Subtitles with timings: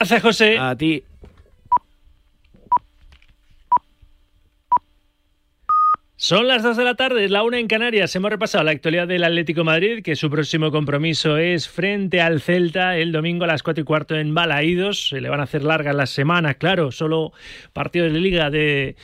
[0.00, 0.58] Gracias, José.
[0.58, 1.04] A ti.
[6.16, 8.16] Son las 2 de la tarde, es la una en Canarias.
[8.16, 12.96] Hemos repasado la actualidad del Atlético Madrid, que su próximo compromiso es frente al Celta
[12.96, 15.08] el domingo a las 4 y cuarto en Balaídos.
[15.10, 17.32] Se le van a hacer largas las semanas, claro, solo
[17.74, 18.96] partidos de liga de,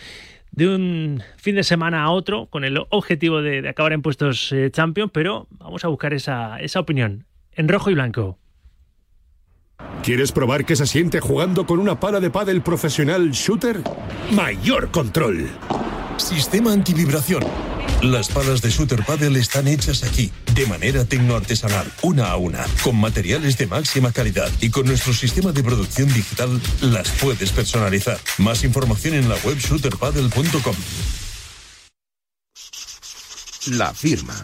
[0.52, 4.50] de un fin de semana a otro, con el objetivo de, de acabar en puestos
[4.52, 8.38] eh, Champions, pero vamos a buscar esa, esa opinión en rojo y blanco.
[10.06, 13.82] ¿Quieres probar qué se siente jugando con una pala de pádel profesional shooter?
[14.30, 15.48] Mayor control.
[16.16, 17.42] Sistema antivibración.
[18.02, 22.94] Las palas de Shooter Paddle están hechas aquí, de manera tecnoartesanal, una a una, con
[23.00, 28.18] materiales de máxima calidad y con nuestro sistema de producción digital las puedes personalizar.
[28.38, 30.76] Más información en la web shooterpaddle.com.
[33.76, 34.34] La firma.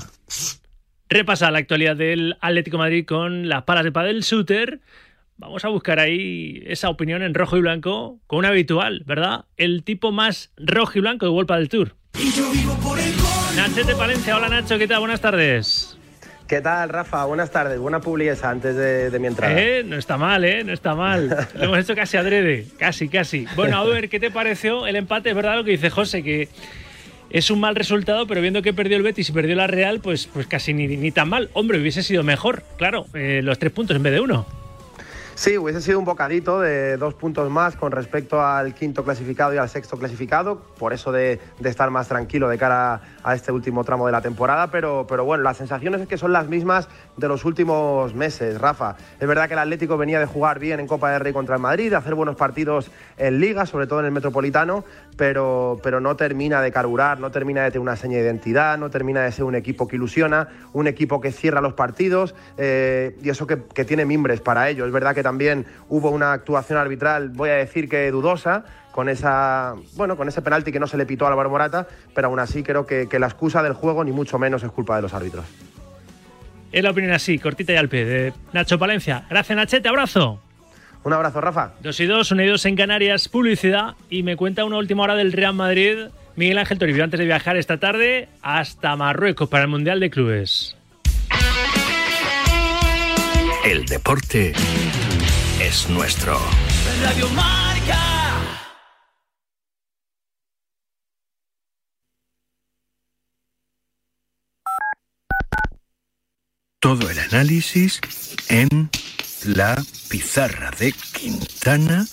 [1.09, 4.80] Repasa la actualidad del Atlético de Madrid con las palas de pádel shooter.
[5.36, 9.46] Vamos a buscar ahí esa opinión en rojo y blanco con una habitual, ¿verdad?
[9.56, 11.96] El tipo más rojo y blanco de Vuelta del Tour.
[13.57, 15.01] Nachete Palencia, hola Nacho, ¿qué tal?
[15.01, 15.98] Buenas tardes.
[16.46, 17.24] ¿Qué tal, Rafa?
[17.24, 17.79] Buenas tardes.
[17.79, 19.59] Buena publicidad antes de, de mi entrada.
[19.59, 20.62] Eh, no está mal, ¿eh?
[20.65, 21.48] No está mal.
[21.54, 22.66] Lo hemos hecho casi adrede.
[22.79, 23.46] Casi, casi.
[23.57, 25.30] Bueno, a ver, ¿qué te pareció el empate?
[25.30, 26.48] Es verdad lo que dice José, que
[27.30, 30.26] es un mal resultado, pero viendo que perdió el Betis y perdió la Real, pues,
[30.26, 31.48] pues casi ni, ni tan mal.
[31.54, 34.46] Hombre, hubiese sido mejor, claro, eh, los tres puntos en vez de uno.
[35.43, 39.57] Sí, hubiese sido un bocadito de dos puntos más con respecto al quinto clasificado y
[39.57, 44.07] al sexto clasificado, por eso de, estar más tranquilo de cara a este último tramo
[44.07, 47.45] de la temporada, pero, pero bueno, las sensaciones es que son las mismas de los
[47.45, 48.95] últimos meses, Rafa.
[49.18, 51.60] Es verdad que el Atlético venía de jugar bien en Copa del Rey contra el
[51.60, 54.85] Madrid, de hacer buenos partidos en Liga, sobre todo en el Metropolitano,
[55.16, 58.91] pero, pero no termina de carburar, no termina de tener una seña de identidad, no
[58.91, 63.29] termina de ser un equipo que ilusiona, un equipo que cierra los partidos eh, y
[63.29, 64.87] eso que, que tiene mimbres para ello.
[64.87, 69.75] Es verdad que también hubo una actuación arbitral, voy a decir que dudosa, con esa
[69.97, 72.62] bueno con ese penalti que no se le pitó a Álvaro Morata, pero aún así
[72.62, 75.44] creo que, la excusa del juego ni mucho menos es culpa de los árbitros.
[76.70, 79.26] Es la opinión así, cortita y al pie, de Nacho Palencia.
[79.28, 80.41] Gracias, Nachete, abrazo.
[81.04, 81.72] Un abrazo, Rafa.
[81.80, 83.94] Dos y dos, unidos en Canarias, publicidad.
[84.08, 87.56] Y me cuenta una última hora del Real Madrid, Miguel Ángel Toribio, antes de viajar
[87.56, 90.76] esta tarde hasta Marruecos para el Mundial de Clubes.
[93.64, 94.52] El deporte
[95.60, 96.38] es nuestro.
[97.02, 97.98] Radio Marca.
[106.80, 108.00] Todo el análisis
[108.48, 108.91] en
[109.44, 112.06] la pizarra de Quintana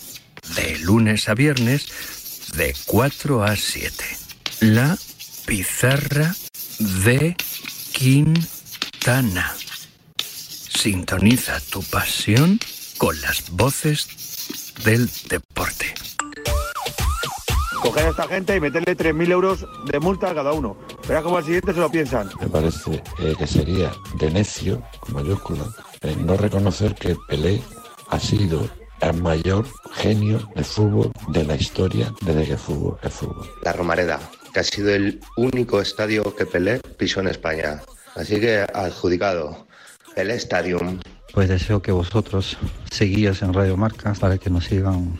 [0.55, 1.87] de lunes a viernes
[2.55, 4.03] de 4 a 7.
[4.61, 4.97] La
[5.45, 6.35] pizarra
[6.79, 7.35] de
[7.91, 9.53] Quintana.
[10.17, 12.59] Sintoniza tu pasión
[12.97, 14.07] con las voces
[14.83, 15.93] del deporte.
[17.81, 20.77] coger a esta gente y meterle 3.000 euros de multa a cada uno.
[21.07, 22.29] Verás como al siguiente se lo piensan.
[22.39, 25.65] Me parece eh, que sería de necio, con mayúscula,
[26.01, 27.61] eh, no reconocer que Pelé
[28.09, 28.67] ha sido
[29.01, 33.49] el mayor genio de fútbol de la historia desde que el fútbol es fútbol.
[33.63, 34.19] La Romareda,
[34.53, 37.81] que ha sido el único estadio que Pelé pisó en España.
[38.15, 39.67] Así que adjudicado.
[40.15, 40.99] Pelé Stadium.
[41.33, 42.57] Pues deseo que vosotros
[42.91, 45.19] seguíos en Radio Marca para que nos sigan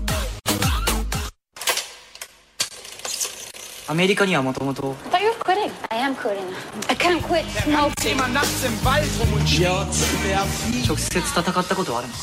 [3.90, 5.70] アメリカにはもともと I thought you were quitting.
[5.90, 6.44] I am quitting.
[6.88, 8.16] I can't quit smoking.
[10.86, 12.14] 直接戦ったことはあるの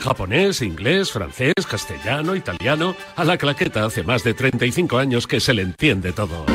[0.00, 2.94] Japonés, inglés, francés, castellano, italiano.
[3.16, 6.46] A la claqueta hace más de 35 años que se le entiende todo.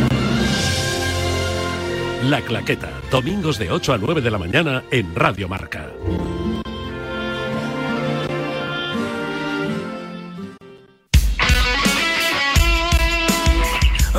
[2.24, 5.92] La claqueta, domingos de 8 a 9 de la mañana en Radio Marca.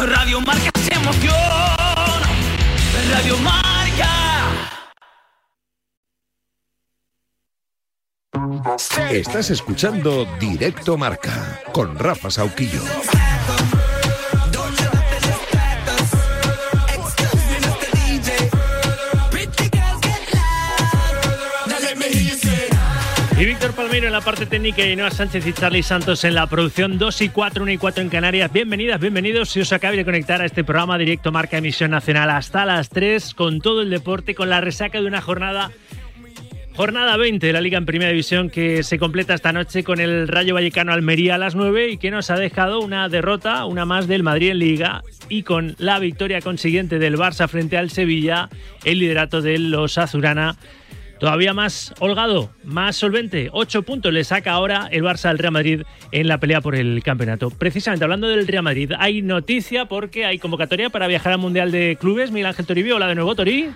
[0.05, 2.21] Radio Marca se emociona.
[3.11, 3.69] Radio Marca.
[9.11, 12.81] Estás escuchando Directo Marca con Rafa Sauquillo.
[23.59, 26.47] Víctor Palma Romero en la parte técnica y Noa Sánchez y Charlie Santos en la
[26.47, 28.53] producción 2 y 4, 1 y 4 en Canarias.
[28.53, 29.49] Bienvenidas, bienvenidos.
[29.49, 33.33] Si os acabáis de conectar a este programa directo Marca Emisión Nacional hasta las 3
[33.33, 35.71] con todo el deporte, con la resaca de una jornada
[36.73, 40.29] Jornada 20 de la Liga en Primera División que se completa esta noche con el
[40.29, 44.07] Rayo Vallecano Almería a las 9 y que nos ha dejado una derrota, una más
[44.07, 48.47] del Madrid en Liga y con la victoria consiguiente del Barça frente al Sevilla,
[48.85, 50.55] el liderato de los Azurana
[51.19, 53.49] todavía más holgado, más solvente.
[53.51, 57.03] Ocho puntos le saca ahora el Barça al Real Madrid en la pelea por el
[57.03, 57.49] campeonato.
[57.49, 61.97] Precisamente hablando del Real Madrid, hay noticia porque hay convocatoria para viajar al Mundial de
[61.99, 62.31] Clubes.
[62.31, 63.69] Miguel Ángel Toribio, hola de nuevo, Tori.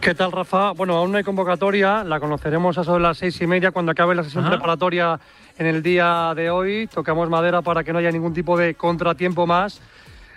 [0.00, 0.72] ¿Qué tal, Rafa?
[0.72, 4.14] Bueno, aún no hay convocatoria, la conoceremos a sobre las seis y media cuando acabe
[4.14, 4.52] la sesión Ajá.
[4.52, 5.18] preparatoria
[5.56, 6.86] en el día de hoy.
[6.88, 9.80] Tocamos madera para que no haya ningún tipo de contratiempo más.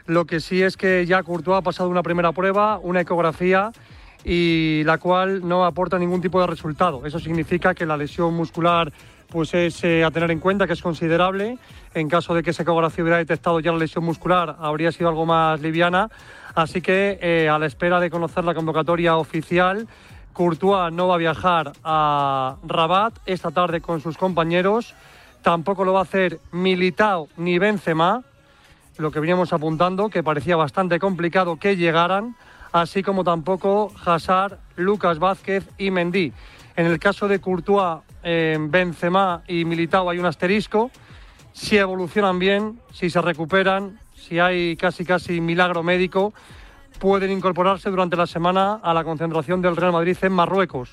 [0.05, 3.71] Lo que sí es que ya Courtois ha pasado una primera prueba, una ecografía,
[4.23, 7.05] y la cual no aporta ningún tipo de resultado.
[7.05, 8.91] Eso significa que la lesión muscular
[9.29, 11.57] pues es eh, a tener en cuenta que es considerable.
[11.93, 15.25] En caso de que esa ecografía hubiera detectado ya la lesión muscular, habría sido algo
[15.25, 16.09] más liviana.
[16.55, 19.87] Así que eh, a la espera de conocer la convocatoria oficial,
[20.33, 24.93] Courtois no va a viajar a Rabat esta tarde con sus compañeros.
[25.41, 28.23] Tampoco lo va a hacer Militao ni Benzema,
[28.97, 32.35] lo que veníamos apuntando, que parecía bastante complicado que llegaran,
[32.81, 36.33] así como tampoco Hazard, Lucas Vázquez y Mendy.
[36.75, 40.91] En el caso de Courtois, eh, Benzema y Militao hay un asterisco.
[41.53, 46.33] Si evolucionan bien, si se recuperan, si hay casi casi milagro médico,
[46.99, 50.91] pueden incorporarse durante la semana a la concentración del Real Madrid en Marruecos.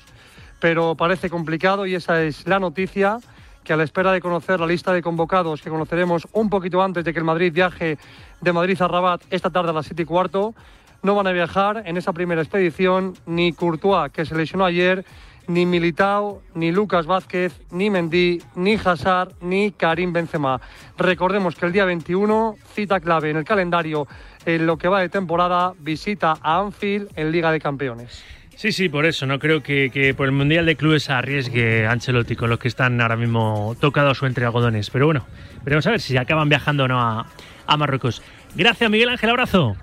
[0.59, 3.19] Pero parece complicado y esa es la noticia
[3.63, 7.03] que a la espera de conocer la lista de convocados que conoceremos un poquito antes
[7.03, 7.97] de que el Madrid viaje
[8.39, 10.53] de Madrid a Rabat esta tarde a las 7 y cuarto,
[11.05, 15.05] no van a viajar en esa primera expedición ni Courtois, que se lesionó ayer,
[15.47, 20.59] ni Militao, ni Lucas Vázquez, ni Mendy, ni Hazard, ni Karim Benzema.
[20.97, 24.07] Recordemos que el día 21, cita clave en el calendario,
[24.47, 28.23] en lo que va de temporada, visita a Anfield en Liga de Campeones.
[28.55, 29.27] Sí, sí, por eso.
[29.27, 33.15] No creo que, por el Mundial de Clubes arriesgue Ancelotti con los que están ahora
[33.15, 34.89] mismo tocados o entre algodones.
[34.89, 35.27] Pero bueno,
[35.63, 38.23] veremos a ver si acaban viajando o no a Marruecos.
[38.55, 39.29] Gracias, Miguel Ángel.
[39.29, 39.75] Abrazo.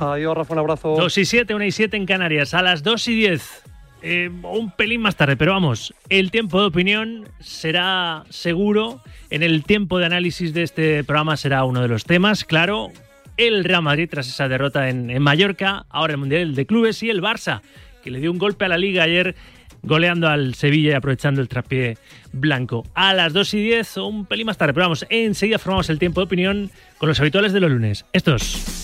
[0.00, 0.96] Adiós, Rafa, un abrazo.
[0.96, 2.54] 2 y 7, 1 y 7 en Canarias.
[2.54, 3.62] A las 2 y 10.
[4.02, 9.02] eh, un pelín más tarde, pero vamos, el tiempo de opinión será seguro.
[9.28, 12.88] En el tiempo de análisis de este programa será uno de los temas, claro.
[13.36, 17.22] El Real Madrid tras esa derrota en, Mallorca, ahora el Mundial de Clubes y el
[17.22, 17.60] Barça,
[18.02, 19.34] que le dio un golpe a la liga ayer
[19.82, 21.96] goleando al Sevilla y aprovechando el trapié
[22.32, 22.84] blanco.
[22.94, 25.98] A las 2 y 10 o un pelín más tarde, pero vamos, enseguida formamos el
[25.98, 28.04] tiempo de opinión con los habituales de los lunes.
[28.12, 28.79] Estos.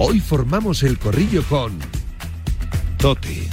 [0.00, 1.76] Hoy formamos el corrillo con
[2.98, 3.48] Toti,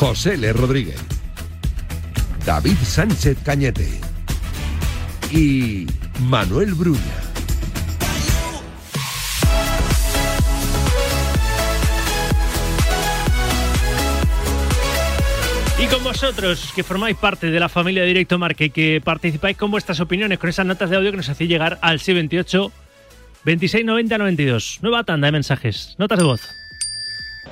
[0.00, 0.52] José L.
[0.52, 1.00] Rodríguez,
[2.44, 3.88] David Sánchez Cañete
[5.30, 5.86] y
[6.22, 6.98] Manuel Bruña.
[15.78, 20.00] Y con vosotros, que formáis parte de la familia Directo Marque, que participáis con vuestras
[20.00, 22.72] opiniones, con esas notas de audio que nos hacéis llegar al 628
[23.44, 24.78] 26 90 92.
[24.82, 26.40] Nueva tanda de mensajes, notas de voz.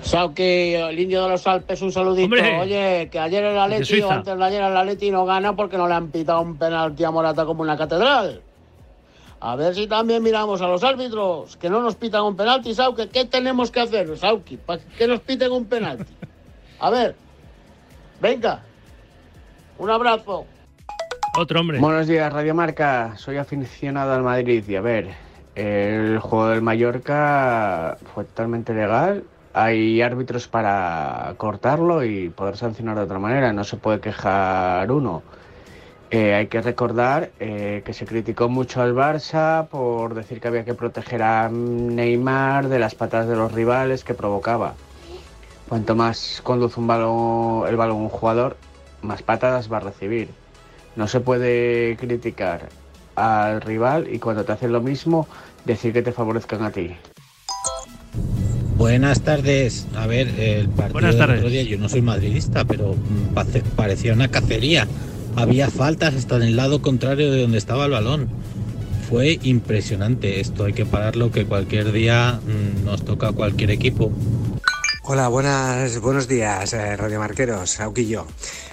[0.03, 2.25] Sauki, el indio de los Alpes, un saludito.
[2.25, 2.59] Hombre.
[2.61, 5.89] Oye, que ayer el Atleti, o antes de ayer el Atleti no gana porque no
[5.89, 8.43] le han pitado un penalti a Morata como una catedral.
[9.41, 13.07] A ver si también miramos a los árbitros, que no nos pitan un penalti, Sauki.
[13.09, 16.13] ¿Qué tenemos que hacer, Sauki, para que nos piten un penalti?
[16.81, 17.15] A ver,
[18.21, 18.63] venga,
[19.79, 20.45] un abrazo.
[21.37, 21.79] Otro hombre.
[21.79, 23.15] Buenos días, Radio Marca.
[23.17, 25.15] Soy aficionado al Madrid y a ver,
[25.59, 29.25] el juego del Mallorca fue totalmente legal.
[29.55, 33.53] Hay árbitros para cortarlo y poder sancionar de otra manera.
[33.53, 35.25] No se puede quejar uno.
[36.13, 40.65] Eh, hay que recordar eh, que se criticó mucho al Barça por decir que había
[40.65, 44.75] que proteger a Neymar de las patadas de los rivales que provocaba.
[45.69, 48.57] Cuanto más conduce un balón, el balón un jugador,
[49.03, 50.31] más patadas va a recibir.
[50.95, 52.69] No se puede criticar
[53.19, 55.27] al rival y cuando te hacen lo mismo,
[55.73, 56.91] decir que te favorezcan a ti.
[58.77, 59.87] Buenas tardes.
[59.97, 61.39] A ver, el partido Buenas del tardes.
[61.39, 63.35] otro día, yo no soy madridista, pero mm,
[63.77, 64.87] parecía una cacería.
[65.37, 68.29] Había faltas hasta en el lado contrario de donde estaba el balón.
[69.09, 74.13] Fue impresionante esto, hay que pararlo que cualquier día mm, nos toca a cualquier equipo.
[75.11, 78.27] Hola, buenas, buenos días, eh, radiomarqueros, Auquillo.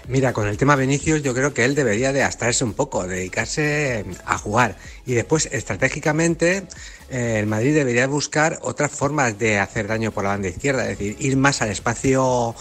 [0.09, 3.99] Mira, con el tema Vinicius, yo creo que él debería de abstraerse un poco, dedicarse
[3.99, 4.75] eh, a jugar.
[5.05, 6.67] Y después, estratégicamente,
[7.09, 10.99] eh, el Madrid debería buscar otras formas de hacer daño por la banda izquierda, es
[10.99, 12.53] decir, ir más al espacio,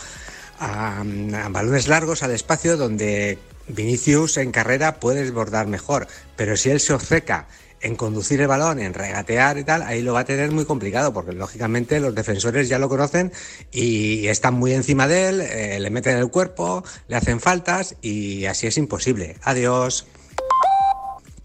[0.60, 6.70] a, a balones largos, al espacio donde Vinicius en carrera puede desbordar mejor, pero si
[6.70, 7.48] él se obceca
[7.84, 11.12] en conducir el balón, en regatear y tal, ahí lo va a tener muy complicado,
[11.12, 13.32] porque lógicamente los defensores ya lo conocen
[13.70, 18.46] y están muy encima de él, eh, le meten el cuerpo, le hacen faltas y
[18.46, 19.36] así es imposible.
[19.42, 20.06] Adiós.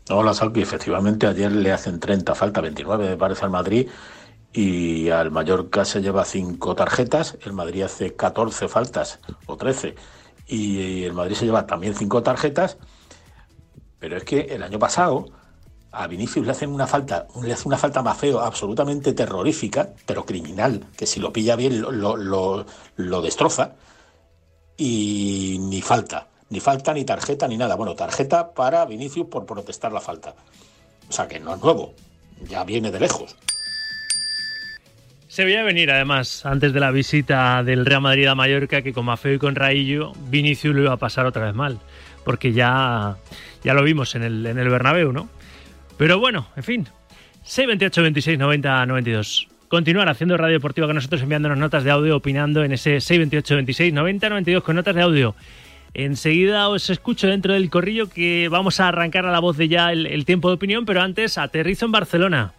[0.10, 0.62] Hola, Salvi.
[0.62, 3.88] Efectivamente, ayer le hacen 30 falta, 29 me parece al Madrid
[4.54, 9.94] y al Mallorca se lleva 5 tarjetas, el Madrid hace 14 faltas o 13
[10.48, 12.78] y el Madrid se lleva también 5 tarjetas,
[14.00, 15.28] pero es que el año pasado
[15.92, 20.26] a Vinicius le hacen una falta, le hace una falta más feo, absolutamente terrorífica, pero
[20.26, 23.74] criminal, que si lo pilla bien lo, destroza
[24.78, 27.76] y ni falta, ni falta, ni tarjeta, ni nada.
[27.76, 30.36] Bueno, tarjeta para Vinicius por protestar la falta.
[31.10, 31.94] O sea que no es nuevo,
[32.48, 33.36] ya viene de lejos.
[35.28, 39.06] Se veía venir, además, antes de la visita del Real Madrid a Mallorca, que con
[39.06, 41.80] Mafeo y con Raillo, Vinicius lo iba a pasar otra vez mal.
[42.26, 43.18] Porque ya,
[43.64, 45.30] ya lo vimos en el, en el Bernabéu, ¿no?
[46.00, 46.88] Pero bueno, en fin.
[47.44, 49.48] 628 26 90 92.
[49.68, 53.94] Continuar haciendo radio deportiva con nosotros, enviándonos notas de audio, opinando en ese 628 26
[53.94, 55.36] 90 92 con notas de audio.
[55.94, 59.92] Enseguida os escucho dentro del corrillo que vamos a arrancar a la voz de ya
[59.92, 62.54] el, el tiempo de opinión, pero antes aterrizo en Barcelona.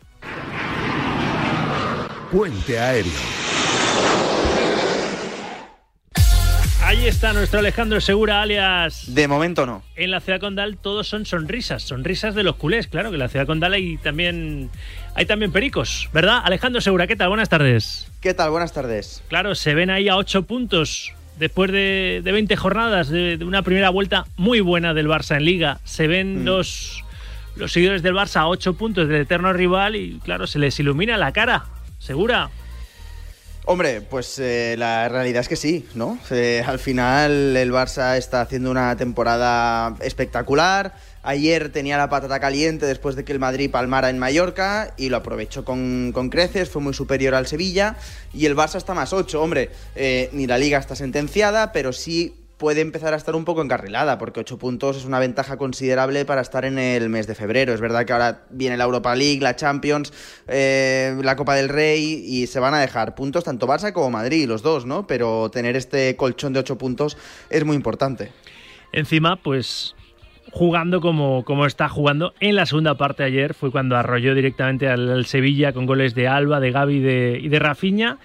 [2.31, 3.40] Puente aéreo.
[7.01, 9.15] Ahí está nuestro Alejandro Segura, alias.
[9.15, 9.83] De momento no.
[9.97, 13.29] En la ciudad condal todos son sonrisas, sonrisas de los culés, claro que en la
[13.29, 14.69] ciudad condal hay también
[15.15, 16.43] hay también pericos, ¿verdad?
[16.45, 17.31] Alejandro Segura, ¿qué tal?
[17.31, 18.07] Buenas tardes.
[18.21, 18.51] ¿Qué tal?
[18.51, 19.23] Buenas tardes.
[19.29, 23.63] Claro, se ven ahí a ocho puntos después de, de 20 jornadas, de, de, una
[23.63, 25.81] primera vuelta muy buena del Barça en Liga.
[25.85, 26.45] Se ven mm.
[26.45, 27.03] los,
[27.57, 31.17] los seguidores del Barça a ocho puntos del eterno rival y, claro, se les ilumina
[31.17, 31.65] la cara.
[31.99, 32.51] ¿Segura?
[33.67, 36.19] Hombre, pues eh, la realidad es que sí, ¿no?
[36.31, 40.95] Eh, al final el Barça está haciendo una temporada espectacular.
[41.23, 45.19] Ayer tenía la patata caliente después de que el Madrid palmara en Mallorca y lo
[45.19, 47.97] aprovechó con, con creces, fue muy superior al Sevilla
[48.33, 49.41] y el Barça está más 8.
[49.41, 53.63] Hombre, eh, ni la liga está sentenciada, pero sí puede empezar a estar un poco
[53.63, 57.73] encarrilada, porque 8 puntos es una ventaja considerable para estar en el mes de febrero.
[57.73, 60.13] Es verdad que ahora viene la Europa League, la Champions,
[60.47, 64.47] eh, la Copa del Rey, y se van a dejar puntos tanto Barça como Madrid,
[64.47, 65.07] los dos, ¿no?
[65.07, 67.17] Pero tener este colchón de 8 puntos
[67.49, 68.31] es muy importante.
[68.93, 69.97] Encima, pues
[70.53, 75.25] jugando como, como está jugando en la segunda parte ayer, fue cuando arrolló directamente al,
[75.25, 76.97] Sevilla con goles de Alba, de Gaby
[77.41, 78.19] y de Rafinha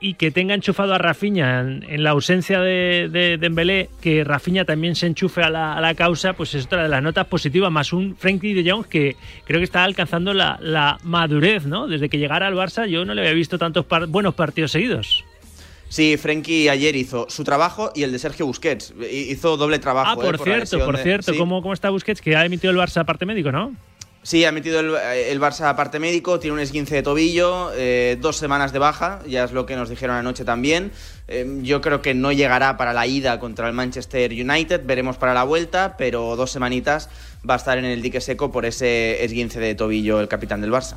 [0.00, 4.64] y que tenga enchufado a Rafinha en, en la ausencia de, de, Dembélé, que Rafinha
[4.64, 7.72] también se enchufe a la, a la, causa, pues es otra de las notas positivas,
[7.72, 11.86] más un Frankie de Jong que creo que está alcanzando la, la, madurez, ¿no?
[11.86, 15.24] Desde que llegara al Barça yo no le había visto tantos par buenos partidos seguidos.
[15.88, 18.92] Sí, Frenkie ayer hizo su trabajo y el de Sergio Busquets.
[19.10, 20.10] Hizo doble trabajo.
[20.10, 21.32] Ah, por eh, cierto, por, por cierto.
[21.36, 22.20] ¿Cómo, ¿Cómo está Busquets?
[22.20, 23.72] Que ha emitido el Barça parte médico, ¿no?
[24.26, 28.36] Sí, ha metido el, el, Barça aparte médico, tiene un esguince de tobillo, eh, dos
[28.36, 30.90] semanas de baja, ya es lo que nos dijeron anoche también.
[31.28, 35.32] Eh, yo creo que no llegará para la ida contra el Manchester United, veremos para
[35.32, 37.08] la vuelta, pero dos semanitas
[37.48, 40.72] va a estar en el dique seco por ese esguince de tobillo el capitán del
[40.72, 40.96] Barça.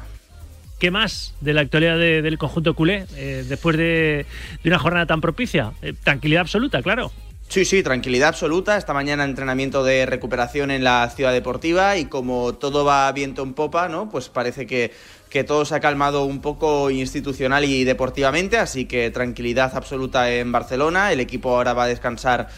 [0.79, 4.25] ¿Qué más de la actualidad de, del conjunto culé eh, después de,
[4.63, 5.73] de, una jornada tan propicia?
[6.03, 7.11] tranquilidad absoluta, claro.
[7.49, 8.77] Sí, sí, tranquilidad absoluta.
[8.77, 13.53] Esta mañana entrenamiento de recuperación en la ciudad deportiva y como todo va viento en
[13.53, 14.07] popa, ¿no?
[14.07, 14.93] Pues parece que,
[15.31, 20.51] que todo se ha calmado un poco institucional y deportivamente, así que tranquilidad absoluta en
[20.51, 21.11] Barcelona.
[21.11, 22.49] El equipo ahora va a descansar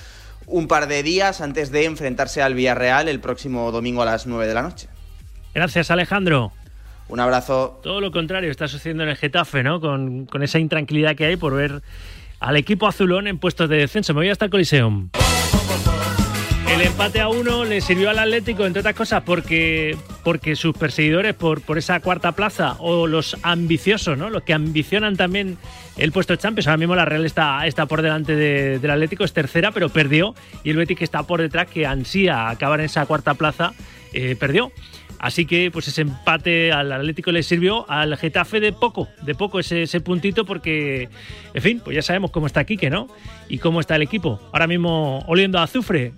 [0.46, 4.46] un par de días antes de enfrentarse al Villarreal el próximo domingo a las 9
[4.46, 4.90] de la noche.
[5.56, 6.52] Gracias, Alejandro.
[7.08, 7.80] Un abrazo.
[7.82, 9.80] Todo lo contrario está sucediendo en el Getafe, ¿no?
[9.80, 11.82] Con, con esa intranquilidad que hay por ver
[12.42, 14.14] al equipo azulón en puestos de descenso.
[14.14, 15.10] Me voy hasta el Coliseum.
[16.68, 21.36] El empate a uno le sirvió al Atlético, entre otras cosas, porque, porque sus perseguidores
[21.36, 24.30] por, por esa cuarta plaza o los ambiciosos, ¿no?
[24.30, 25.58] los que ambicionan también
[25.98, 26.68] el puesto de Champions.
[26.68, 30.34] Ahora mismo la Real está, está por delante de, del Atlético, es tercera, pero perdió.
[30.64, 33.74] Y el Betis, que está por detrás, que ansía acabar en esa cuarta plaza,
[34.14, 34.72] eh, perdió.
[35.22, 39.60] Así que pues ese empate al Atlético le sirvió al Getafe de poco, de poco
[39.60, 41.10] ese, puntito porque,
[41.54, 43.08] en fin, pues ya sabemos cómo está Quique, ¿no?
[43.48, 44.40] Y cómo está el equipo.
[44.52, 46.14] Ahora mismo oliendo a azufre.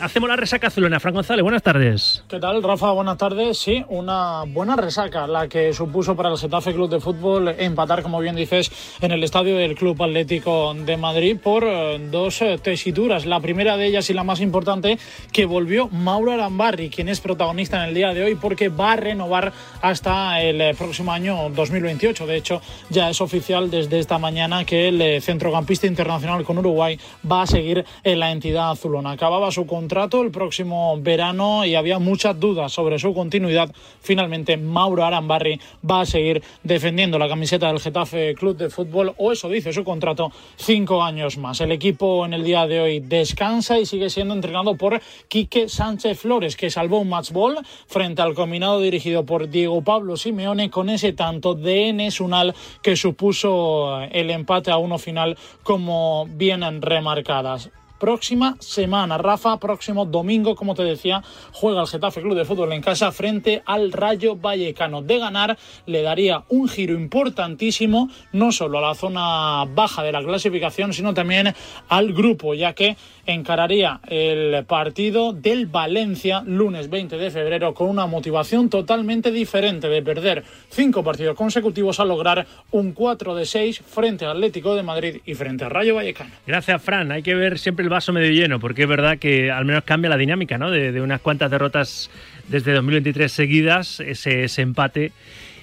[0.00, 1.00] Hacemos la resaca azulena.
[1.00, 2.24] Fran González, buenas tardes.
[2.28, 2.92] ¿Qué tal, Rafa?
[2.92, 3.58] Buenas tardes.
[3.58, 8.20] Sí, una buena resaca la que supuso para el Getafe Club de Fútbol empatar, como
[8.20, 11.64] bien dices, en el estadio del Club Atlético de Madrid por
[12.10, 13.26] dos tesituras.
[13.26, 14.98] La primera de ellas y la más importante,
[15.32, 18.96] que volvió Mauro Arambarri, quien es protagonista en el día de hoy porque va a
[18.96, 19.52] renovar
[19.82, 22.26] hasta el próximo año 2028.
[22.26, 26.98] De hecho, ya es oficial desde esta mañana que el centrocampista internacional con Uruguay
[27.30, 29.12] va a seguir en la entidad azulona.
[29.12, 33.72] Acababa su contrato el próximo verano y había muchas dudas sobre su continuidad.
[34.00, 39.32] Finalmente, Mauro Arambarri va a seguir defendiendo la camiseta del Getafe Club de Fútbol, o
[39.32, 41.60] eso dice su contrato, cinco años más.
[41.60, 46.18] El equipo en el día de hoy descansa y sigue siendo entrenado por Quique Sánchez
[46.18, 50.88] Flores, que salvó un match ball frente al combinado dirigido por Diego Pablo Simeone con
[50.90, 57.70] ese tanto de Enes Unal que supuso el empate a uno final como vienen remarcadas
[57.98, 59.18] próxima semana.
[59.18, 61.22] Rafa, próximo domingo, como te decía,
[61.52, 65.02] juega el Getafe Club de Fútbol en casa frente al Rayo Vallecano.
[65.02, 70.22] De ganar, le daría un giro importantísimo, no solo a la zona baja de la
[70.22, 71.54] clasificación, sino también
[71.88, 78.06] al grupo, ya que encararía el partido del Valencia lunes 20 de febrero con una
[78.06, 84.24] motivación totalmente diferente de perder cinco partidos consecutivos a lograr un 4 de 6 frente
[84.24, 86.30] al Atlético de Madrid y frente al Rayo Vallecano.
[86.46, 87.10] Gracias, Fran.
[87.10, 90.10] Hay que ver siempre el vaso medio lleno, porque es verdad que al menos cambia
[90.10, 90.70] la dinámica, ¿no?
[90.70, 92.10] De, de unas cuantas derrotas
[92.48, 95.12] desde 2023 seguidas, ese, ese empate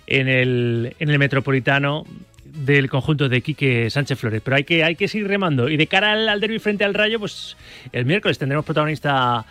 [0.08, 2.06] en el, en el Metropolitano
[2.46, 4.42] del conjunto de Quique Sánchez Flores.
[4.44, 5.70] Pero hay que, hay que seguir remando.
[5.70, 7.58] Y de cara al, al derby frente al Rayo, pues
[7.92, 9.46] el miércoles tendremos protagonista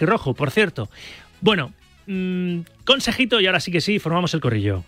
[0.00, 0.88] Rojo, por cierto.
[1.40, 1.72] Bueno,
[2.06, 4.84] mmm, consejito y ahora sí que sí, formamos el corrillo.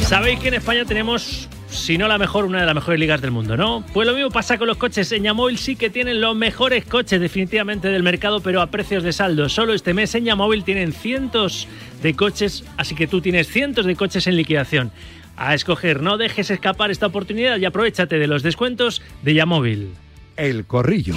[0.00, 3.30] Sabéis que en España tenemos, si no la mejor, una de las mejores ligas del
[3.30, 3.84] mundo, ¿no?
[3.92, 5.10] Pues lo mismo pasa con los coches.
[5.12, 9.12] En Yamóvil sí que tienen los mejores coches definitivamente del mercado, pero a precios de
[9.12, 9.48] saldo.
[9.48, 11.68] Solo este mes en Yamóvil tienen cientos
[12.02, 14.92] de coches, así que tú tienes cientos de coches en liquidación.
[15.36, 19.90] A escoger, no dejes escapar esta oportunidad y aprovechate de los descuentos de Yamóvil.
[20.36, 21.14] El corrillo.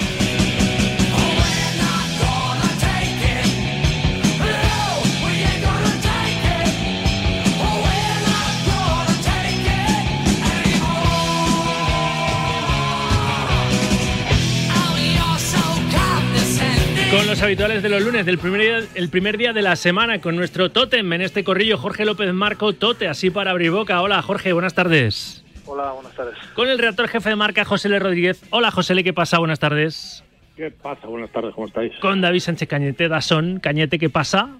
[17.17, 20.21] Con los habituales de los lunes del primer día, el primer día de la semana
[20.21, 24.03] con nuestro tótem en este corrillo, Jorge López Marco, Tote, así para abrir boca.
[24.03, 25.43] Hola Jorge, buenas tardes.
[25.65, 26.35] Hola, buenas tardes.
[26.53, 27.97] Con el redactor jefe de marca, José L.
[27.97, 28.39] Rodríguez.
[28.51, 29.39] Hola José L, ¿qué pasa?
[29.39, 30.23] Buenas tardes.
[30.55, 31.07] ¿Qué pasa?
[31.07, 31.91] Buenas tardes, ¿cómo estáis?
[31.99, 34.59] Con David Sánchez Cañete, Dasón, Cañete, ¿qué pasa?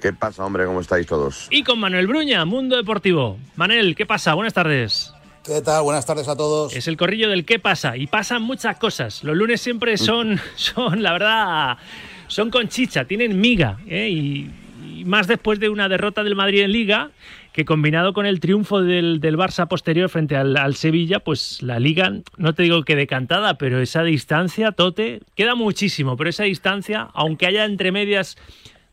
[0.00, 0.66] ¿Qué pasa, hombre?
[0.66, 1.48] ¿Cómo estáis todos?
[1.50, 3.38] Y con Manuel Bruña, Mundo Deportivo.
[3.56, 4.34] Manel, ¿qué pasa?
[4.34, 5.12] Buenas tardes.
[5.48, 5.82] ¿Qué tal?
[5.82, 6.76] Buenas tardes a todos.
[6.76, 9.24] Es el corrillo del qué pasa y pasan muchas cosas.
[9.24, 11.78] Los lunes siempre son, son la verdad,
[12.26, 13.78] son con chicha, tienen miga.
[13.86, 14.10] ¿eh?
[14.10, 14.50] Y,
[14.84, 17.12] y, más después de una derrota del Madrid en Liga,
[17.54, 21.80] que combinado con el triunfo del, del Barça posterior frente al, al, Sevilla, pues la
[21.80, 27.08] Liga, no te digo que decantada, pero esa distancia, Tote, queda muchísimo, pero esa distancia,
[27.14, 28.36] aunque haya entre medias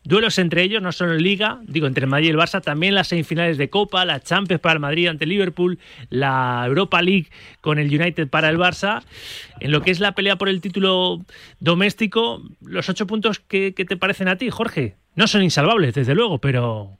[0.06, 2.94] duelos entre ellos, no solo en Liga, digo, entre el Madrid y el Barça, también
[2.94, 5.78] las semifinales de Copa, la Champions para el Madrid ante Liverpool,
[6.10, 7.26] la Europa League
[7.60, 9.02] con el United para el Barça.
[9.60, 11.20] En lo que es la pelea por el título
[11.60, 16.14] doméstico, los ocho puntos que, que te parecen a ti, Jorge, no son insalvables, desde
[16.14, 16.90] luego, pero...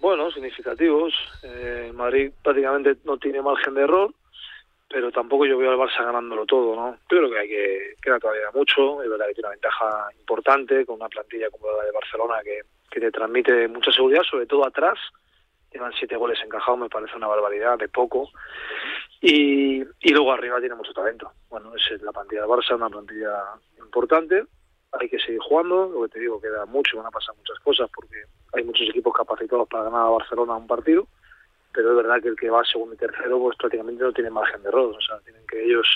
[0.00, 1.14] Bueno, significativos.
[1.42, 4.14] Eh, Madrid prácticamente no tiene margen de error
[4.88, 6.92] pero tampoco yo veo al Barça ganándolo todo, ¿no?
[7.10, 10.86] Yo creo que hay que queda todavía mucho, es verdad que tiene una ventaja importante
[10.86, 14.66] con una plantilla como la de Barcelona que, que te transmite mucha seguridad, sobre todo
[14.66, 14.98] atrás,
[15.72, 18.30] llevan siete goles encajados, me parece una barbaridad, de poco,
[19.20, 21.32] y, y luego arriba tiene mucho talento.
[21.48, 23.34] Bueno, es la plantilla de Barça, una plantilla
[23.78, 24.44] importante,
[24.92, 27.90] hay que seguir jugando, lo que te digo, queda mucho, van a pasar muchas cosas
[27.94, 28.22] porque
[28.54, 31.08] hay muchos equipos capacitados para ganar a Barcelona un partido,
[31.76, 34.62] pero es verdad que el que va segundo y tercero pues prácticamente no tiene margen
[34.62, 35.86] de error, o sea, tienen que ellos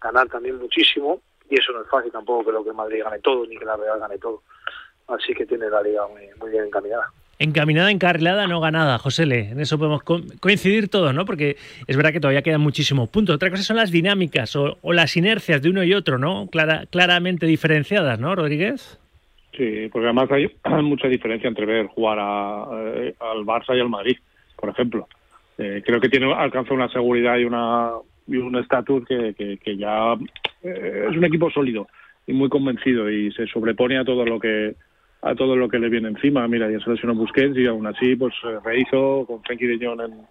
[0.00, 3.46] ganar también muchísimo y eso no es fácil tampoco lo que el Madrid gane todo
[3.46, 4.42] ni que la Real gane todo,
[5.08, 7.06] así que tiene la liga muy, muy bien encaminada.
[7.38, 9.48] Encaminada, encarrilada, no ganada, José Le.
[9.48, 11.24] En eso podemos co coincidir todos, ¿no?
[11.24, 11.56] Porque
[11.88, 13.34] es verdad que todavía quedan muchísimos puntos.
[13.34, 16.46] Otra cosa son las dinámicas o, o las inercias de uno y otro, ¿no?
[16.52, 19.00] Clara, claramente diferenciadas, ¿no, Rodríguez?
[19.56, 20.46] Sí, porque además hay
[20.82, 24.18] mucha diferencia entre ver jugar a, eh, al Barça y al Madrid,
[24.56, 25.08] por ejemplo.
[25.62, 27.90] Eh, creo que tiene alcanza una seguridad y una
[28.26, 30.14] y un estatus que, que, ya
[30.62, 31.88] eh, es un equipo sólido
[32.26, 34.74] y muy convencido y se sobrepone a todo lo que
[35.22, 36.46] a todo lo que le viene encima.
[36.48, 40.00] Mira, ya se lesionó Busquets y aún así pues eh, rehizo con Frenkie de Jong
[40.00, 40.26] en,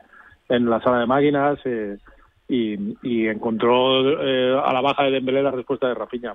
[0.50, 1.98] en la sala de máquinas eh,
[2.50, 6.34] y, encontró eh, a la baja de Dembélé la respuesta de Rafinha.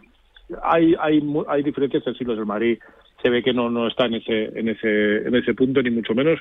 [0.62, 2.78] Hay hay hay diferencias sensibles del Madrid.
[3.22, 6.14] Se ve que no no está en ese en ese en ese punto ni mucho
[6.14, 6.40] menos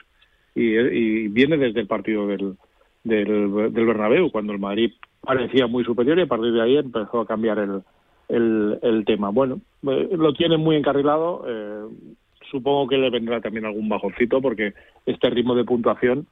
[0.56, 2.56] y, y viene desde el partido del,
[3.04, 4.92] del, del Bernabéu cuando el Madrid
[5.22, 9.30] parecía muy superior y a partir de ahí empezó a cambiar el, el, tema.
[9.30, 11.44] Bueno, eh, lo tiene muy encarrilado.
[11.48, 11.86] Eh,
[12.50, 14.74] supongo que le vendrá también algún bajoncito porque
[15.06, 16.28] este ritmo de puntuación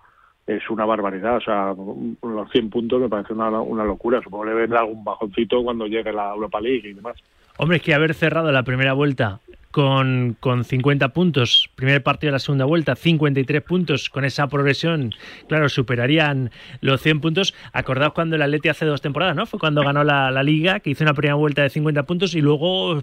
[0.48, 1.38] es una barbaridad.
[1.38, 1.76] O sea,
[2.22, 4.22] los 100 puntos me parece una, una locura.
[4.24, 7.16] Supongo que le vendrá algún bajoncito cuando llegue la Europa League y demás.
[7.58, 9.40] Hombre, es que haber cerrado la primera vuelta
[9.74, 15.16] con, con 50 puntos, primer partido de la segunda vuelta, 53 puntos, con esa progresión,
[15.50, 17.56] claro, superarían los 100 puntos.
[17.74, 19.48] Acordaos cuando el Atleti hace dos temporadas, ¿no?
[19.48, 22.42] Fue cuando ganó la, la Liga, que hizo una primera vuelta de 50 puntos y
[22.42, 23.00] luego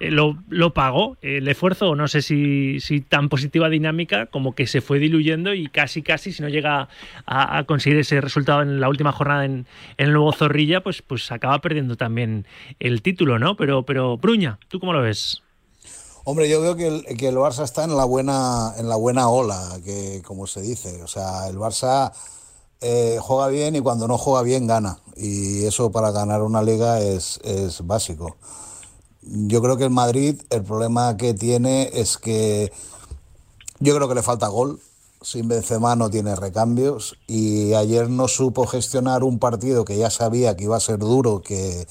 [0.00, 4.66] eh, lo, lo, pagó el esfuerzo, no sé si, si, tan positiva dinámica, como que
[4.66, 6.90] se fue diluyendo y casi, casi, si no llega
[7.24, 9.64] a, conseguir ese resultado en la última jornada en,
[9.96, 12.46] en, el nuevo Zorrilla, pues, pues acaba perdiendo también
[12.80, 13.56] el título, ¿no?
[13.56, 15.42] Pero, pero Bruña, ¿tú cómo lo ves?
[16.24, 19.28] Hombre, yo veo que el, que el Barça está en la buena en la buena
[19.28, 22.12] ola, que como se dice, o sea, el Barça
[22.80, 27.00] eh, juega bien y cuando no juega bien gana y eso para ganar una liga
[27.00, 28.36] es, es básico.
[29.22, 32.72] Yo creo que el Madrid el problema que tiene es que
[33.80, 34.80] yo creo que le falta gol.
[35.22, 40.56] Sin Benzema no tiene recambios y ayer no supo gestionar un partido que ya sabía
[40.56, 41.86] que iba a ser duro, que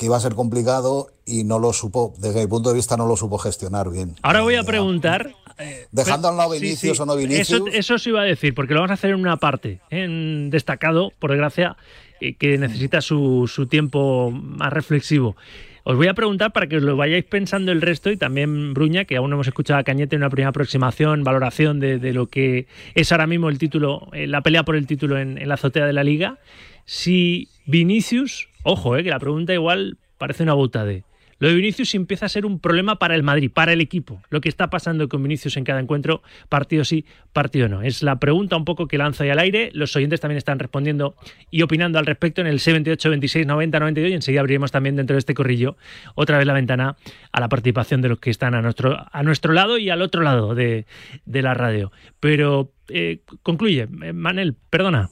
[0.00, 3.06] que iba a ser complicado y no lo supo, desde mi punto de vista no
[3.06, 4.14] lo supo gestionar bien.
[4.22, 5.34] Ahora voy a preguntar...
[5.58, 7.02] Eh, Dejando al lado Vinicius sí, sí.
[7.02, 7.50] o no Vinicius...
[7.50, 10.48] Eso, eso sí iba a decir, porque lo vamos a hacer en una parte, en
[10.48, 11.76] destacado, por desgracia,
[12.22, 15.36] eh, que necesita su, su tiempo más reflexivo.
[15.84, 19.04] Os voy a preguntar para que os lo vayáis pensando el resto y también Bruña,
[19.04, 22.26] que aún no hemos escuchado a Cañete en una primera aproximación, valoración de, de, lo
[22.28, 25.54] que es ahora mismo el título, eh, la pelea por el título en, en la
[25.54, 26.38] azotea de la liga.
[26.86, 31.04] Si Vinicius Ojo, eh, que la pregunta igual parece una de.
[31.40, 34.20] Lo de Vinicius empieza a ser un problema para el Madrid, para el equipo.
[34.28, 37.80] Lo que está pasando con Vinicius en cada encuentro, partido sí, partido no.
[37.80, 39.70] Es la pregunta un poco que lanzo ahí al aire.
[39.72, 41.16] Los oyentes también están respondiendo
[41.50, 45.14] y opinando al respecto en el 78, 26, 90, 92 y enseguida abriremos también dentro
[45.14, 45.78] de este corrillo
[46.14, 46.96] otra vez la ventana
[47.32, 50.20] a la participación de los que están a nuestro, a nuestro lado y al otro
[50.20, 50.84] lado de,
[51.24, 51.90] de la radio.
[52.20, 55.08] Pero eh, concluye, Manel, perdona.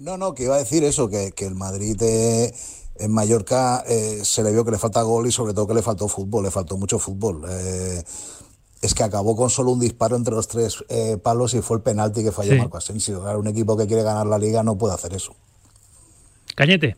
[0.00, 2.52] No, no, que iba a decir eso, que, que el Madrid eh,
[2.96, 5.82] en Mallorca eh, se le vio que le falta gol y sobre todo que le
[5.82, 7.44] faltó fútbol, le faltó mucho fútbol.
[7.48, 8.02] Eh,
[8.82, 11.82] es que acabó con solo un disparo entre los tres eh, palos y fue el
[11.82, 12.58] penalti que falló sí.
[12.58, 13.20] Marco Asensio.
[13.20, 15.34] Claro, un equipo que quiere ganar la liga no puede hacer eso.
[16.54, 16.96] Cañete.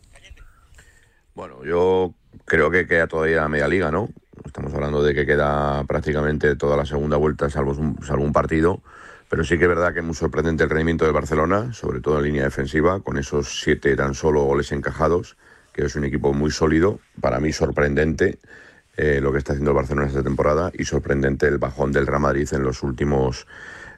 [1.34, 4.10] Bueno, yo creo que queda todavía media liga, ¿no?
[4.44, 8.80] Estamos hablando de que queda prácticamente toda la segunda vuelta, salvo un, salvo un partido.
[9.32, 12.18] Pero sí que es verdad que es muy sorprendente el rendimiento del Barcelona, sobre todo
[12.18, 15.38] en línea defensiva, con esos siete tan solo goles encajados,
[15.72, 18.38] que es un equipo muy sólido, para mí sorprendente
[18.98, 22.20] eh, lo que está haciendo el Barcelona esta temporada y sorprendente el bajón del Real
[22.20, 23.46] Madrid en los últimos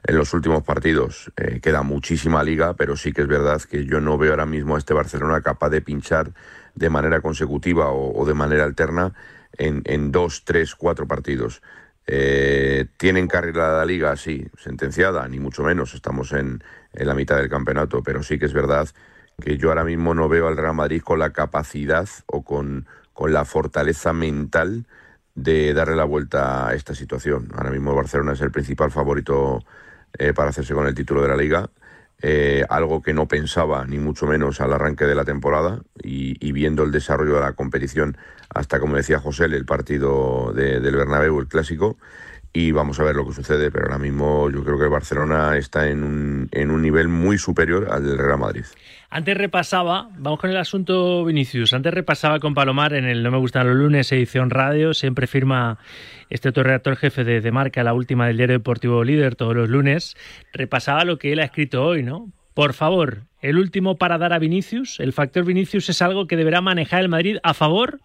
[0.05, 1.29] en los últimos partidos.
[1.35, 4.75] Eh, queda muchísima liga, pero sí que es verdad que yo no veo ahora mismo
[4.75, 6.31] a este Barcelona capaz de pinchar
[6.75, 9.13] de manera consecutiva o, de manera alterna
[9.57, 11.61] en dos, tres, cuatro partidos.
[12.07, 14.15] Eh, ¿Tienen carrera la liga?
[14.15, 15.93] Sí, sentenciada, ni mucho menos.
[15.93, 16.63] Estamos en,
[16.93, 18.87] en, la mitad del campeonato, pero sí que es verdad
[19.41, 23.33] que yo ahora mismo no veo al Real Madrid con la capacidad o con, con
[23.33, 24.85] la fortaleza mental
[25.35, 27.49] de darle la vuelta a esta situación.
[27.53, 29.63] Ahora mismo Barcelona es el principal favorito
[30.17, 31.69] eh, para hacerse con el título de la liga.
[32.21, 36.53] Eh, algo que no pensaba ni mucho menos al arranque de la temporada y, y,
[36.53, 38.17] viendo el desarrollo de la competición
[38.49, 41.97] hasta, como decía José, el partido de, del Bernabéu, el clásico,
[42.55, 45.57] y vamos a ver lo que sucede, pero ahora mismo yo creo que el Barcelona
[45.57, 48.63] está en un, en un nivel muy superior al del Real Madrid.
[49.09, 53.39] Antes repasaba, vamos con el asunto Vinicius, antes repasaba con Palomar en el No me
[53.39, 55.79] gustan los lunes, edición radio, siempre firma
[56.29, 59.67] este otro redactor jefe de, de marca, la última del diario deportivo líder, todos los
[59.67, 60.15] lunes,
[60.53, 62.31] repasaba lo que él ha escrito hoy, ¿no?
[62.53, 66.61] Por favor, el último para dar a Vinicius, el factor Vinicius es algo que deberá
[66.61, 67.99] manejar el Madrid a favor,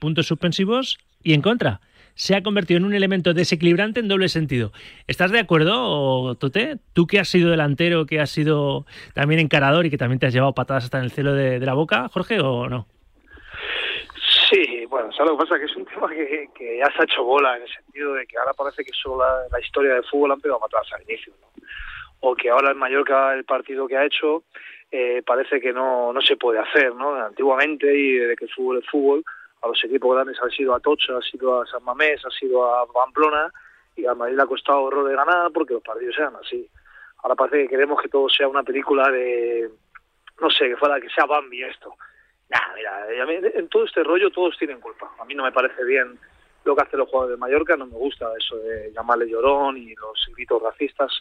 [0.00, 1.80] puntos suspensivos, y en contra
[2.14, 4.72] se ha convertido en un elemento desequilibrante en doble sentido.
[5.06, 6.76] ¿Estás de acuerdo, Tote?
[6.92, 10.34] Tú que has sido delantero, que has sido también encarador y que también te has
[10.34, 12.86] llevado patadas hasta en el cielo de, la boca, Jorge, o no?
[14.50, 15.58] Sí, bueno, ¿sabes lo que pasa?
[15.58, 18.26] Que es un tema que, que, ya se ha hecho bola en el sentido de
[18.26, 21.48] que ahora parece que solo la, historia del fútbol han pegado patadas al inicio, ¿no?
[22.20, 24.44] O que ahora en Mallorca el partido que ha hecho
[24.90, 27.14] eh, parece que no, no se puede hacer, ¿no?
[27.14, 29.24] Antiguamente y desde que el fútbol es fútbol,
[29.62, 32.64] a los equipos grandes han sido a Tocha, ha sido a San Mamés, ha sido
[32.64, 33.50] a Pamplona
[33.96, 36.68] y a Madrid le ha costado horror de ganar porque los partidos sean así.
[37.22, 39.70] Ahora parece que queremos que todo sea una película de,
[40.40, 41.94] no sé, que fuera que sea Bambi esto.
[42.50, 43.06] Nah, mira,
[43.54, 45.10] en todo este rollo todos tienen culpa.
[45.18, 46.18] A mí no me parece bien
[46.64, 49.94] lo que hacen los jugadores de Mallorca, no me gusta eso de llamarle llorón y
[49.94, 51.12] los gritos racistas.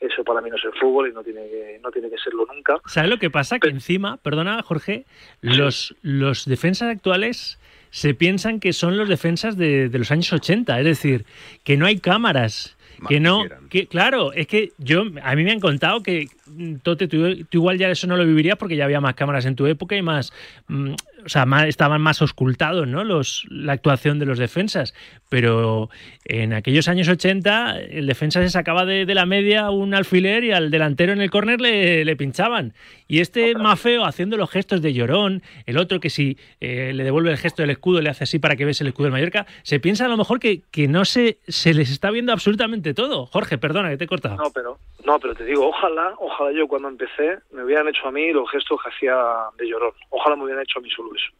[0.00, 2.46] Eso para mí no es el fútbol y no tiene que, no tiene que serlo
[2.46, 2.78] nunca.
[2.86, 3.58] ¿Sabes lo que pasa?
[3.58, 5.04] Que encima, perdona Jorge,
[5.40, 7.58] los, los defensas actuales
[7.90, 11.24] se piensan que son los defensas de, de, los años 80, es decir,
[11.64, 15.60] que no hay cámaras, que no, que claro, es que yo a mí me han
[15.60, 19.00] contado que mm, Tote, tú, tú igual ya eso no lo vivirías porque ya había
[19.00, 20.32] más cámaras en tu época y más,
[20.66, 20.94] mm,
[21.28, 23.04] o sea, más- estaban más oscultados, ¿no?
[23.04, 24.94] Los, la actuación de los defensas.
[25.28, 25.90] Pero
[26.24, 30.52] en aquellos años 80 el defensa se sacaba de, de la media un alfiler y
[30.52, 32.72] al delantero en el córner le, le pinchaban.
[33.08, 37.30] Y este Mafeo haciendo los gestos de llorón, el otro que si eh, le devuelve
[37.30, 39.80] el gesto del escudo le hace así para que ves el escudo del Mallorca, se
[39.80, 43.26] piensa a lo mejor que, que no se, se les está viendo absolutamente todo.
[43.26, 44.36] Jorge, perdona que te he cortado.
[44.36, 44.78] No, pero,
[45.08, 48.50] no, pero te digo, ojalá, ojalá yo cuando empecé me hubieran hecho a mí los
[48.50, 49.16] gestos que hacía
[49.56, 49.92] de llorón.
[50.10, 51.30] Ojalá me hubieran hecho a mí solo eso.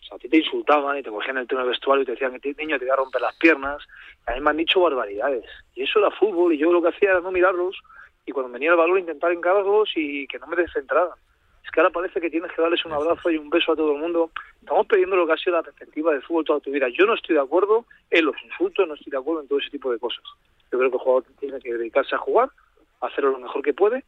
[0.00, 2.38] O sea, a ti te insultaban y te cogían el del vestuario y te decían
[2.38, 3.82] que niño te iba a romper las piernas.
[4.26, 5.44] A mí me han dicho barbaridades.
[5.74, 7.76] Y eso era fútbol y yo lo que hacía era no mirarlos
[8.24, 11.18] y cuando venía el balón intentar encararlos y que no me descentraran.
[11.64, 13.90] Es que ahora parece que tienes que darles un abrazo y un beso a todo
[13.90, 14.30] el mundo.
[14.60, 16.86] Estamos perdiendo lo que ha sido la perspectiva del fútbol toda tu vida.
[16.96, 19.70] Yo no estoy de acuerdo en los insultos, no estoy de acuerdo en todo ese
[19.70, 20.22] tipo de cosas.
[20.70, 22.50] Yo creo que el jugador tiene que dedicarse a jugar,
[23.00, 24.04] hacerlo lo mejor que puede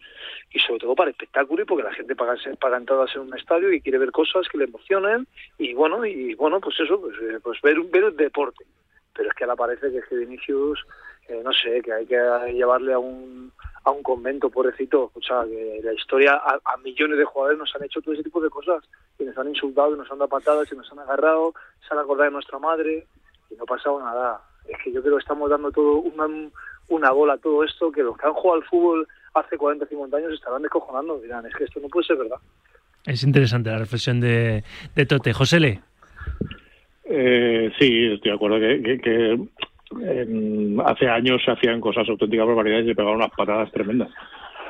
[0.51, 3.73] y sobre todo para espectáculo y porque la gente paga, paga entradas en un estadio
[3.73, 5.27] y quiere ver cosas que le emocionen
[5.59, 8.65] y bueno, y bueno, pues eso, pues, eh, pues ver, el deporte.
[9.15, 10.85] Pero es que ahora parece que es que Vinicius,
[11.29, 12.17] eh, no sé, que hay que
[12.53, 13.53] llevarle a un,
[13.85, 15.11] a un convento, pobrecito.
[15.15, 18.23] O sea, que la historia, a, a millones de jugadores nos han hecho todo ese
[18.23, 18.83] tipo de cosas.
[19.19, 21.53] Y nos han insultado, y nos han dado patadas, y nos han agarrado,
[21.87, 23.07] se han acordado de nuestra madre,
[23.51, 24.41] y no ha pasado nada.
[24.67, 26.27] Es que yo creo que estamos dando todo una,
[26.89, 30.33] una bola todo esto, que los que han jugado al fútbol hace 40, 50 años
[30.35, 31.19] estarán descojonando.
[31.21, 32.37] Dirán, es que esto no puede ser verdad.
[33.07, 34.63] Es interesante la reflexión de,
[34.95, 35.33] de Tote.
[35.33, 35.81] José Le.
[37.05, 42.47] Eh, sí, estoy de acuerdo que, que- que, em, hace años se hacían cosas auténticas
[42.47, 44.09] barbaridades y se pegaban unas patadas tremendas.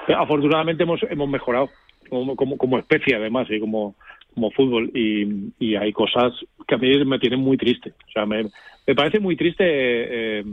[0.09, 1.70] Eh, Afortunadamente hemos hemos mejorado
[2.09, 3.94] como, como, como especie además y como,
[4.35, 6.33] como fútbol y, y hay cosas
[6.66, 7.92] que a mí me tienen muy triste.
[8.09, 8.44] O sea, me,
[8.87, 10.44] me parece muy triste eh,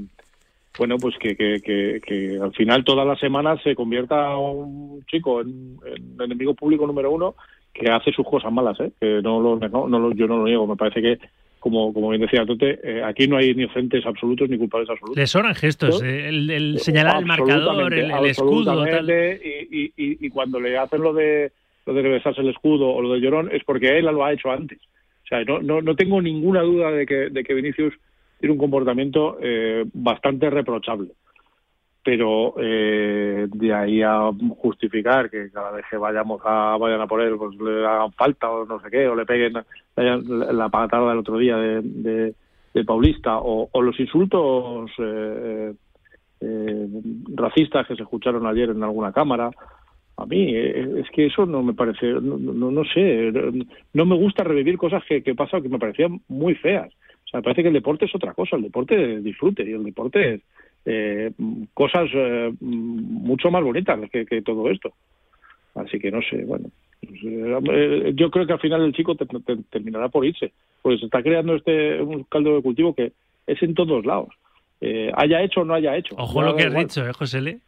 [0.78, 5.42] bueno, pues que, que, que, que al final todas las semanas se convierta un chico
[5.42, 7.36] en, en enemigo público número uno
[7.74, 8.92] que hace sus cosas malas, ¿eh?
[9.00, 10.66] que no lo, no, no lo- yo no lo niego.
[10.68, 11.20] Me parece que,
[11.60, 15.18] como, como bien decía Tote, eh, aquí no hay ni frentes absolutos ni culpables absolutos.
[15.18, 16.02] Le sobran gestos.
[16.02, 19.10] eh, El, el señalar el marcador, el, el escudo, tal.
[19.10, 21.52] Y, y, y, y cuando le hacen lo de
[21.86, 24.52] lo de besarse el escudo o lo de llorón es porque él lo ha hecho
[24.52, 24.78] antes.
[25.24, 27.94] O sea, no, no, no tengo ninguna duda de que, de que Vinicius
[28.40, 31.12] tiene un comportamiento eh, bastante reprochable.
[32.02, 37.22] Pero eh, de ahí a justificar que cada vez que vayamos a vayan a por
[37.22, 39.54] él, pues le hagan falta o no sé qué, o le peguen
[39.96, 42.34] la, patada del otro día de,
[42.74, 45.74] de, Paulista, o, los insultos eh,
[46.40, 46.88] eh,
[47.36, 49.52] racistas que se escucharon ayer en alguna cámara.
[50.16, 53.32] A mí eh, es que eso no me parece, no, no, no sé,
[53.94, 56.94] no me gusta revivir cosas que, que pasan que me parecían muy feas.
[57.30, 59.74] O sea, me parece que el deporte es otra cosa, el deporte es disfrute y
[59.74, 60.42] el deporte es
[60.86, 61.32] eh,
[61.76, 64.94] cosas eh, mucho más bonitas que, que todo esto.
[65.76, 66.70] Así que no sé, bueno.
[67.02, 70.98] pues, eh, yo creo que al final el chico te- te- terminará por irse, porque
[70.98, 73.12] se está creando este un caldo de cultivo que
[73.46, 74.30] es en todos lados.
[74.82, 76.16] Eh, haya hecho o no haya hecho.
[76.18, 76.86] Ojo lo que has igual.
[76.88, 77.60] dicho, ¿eh, José Le?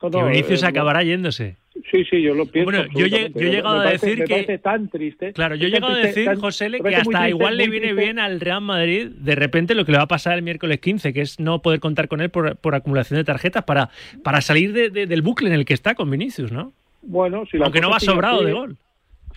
[0.00, 1.56] No, Que Vinicius eh, acabará yéndose.
[1.90, 2.70] Sí, sí, yo lo pienso.
[2.70, 4.34] Bueno, yo, he Me- llegado me a decir me que.
[4.34, 5.32] parece tan triste.
[5.32, 8.02] Claro, yo he llegado a decir, José, me que hasta triste, igual le viene triste.
[8.04, 11.12] bien al Real Madrid de repente lo que le va a pasar el miércoles 15,
[11.12, 13.90] que es no poder contar con él por, por acumulación de tarjetas para,
[14.24, 16.72] para salir de- de- del bucle en el que está con Vinicius, ¿no?
[17.02, 18.76] Bueno, si la Aunque no va sobrado de gol.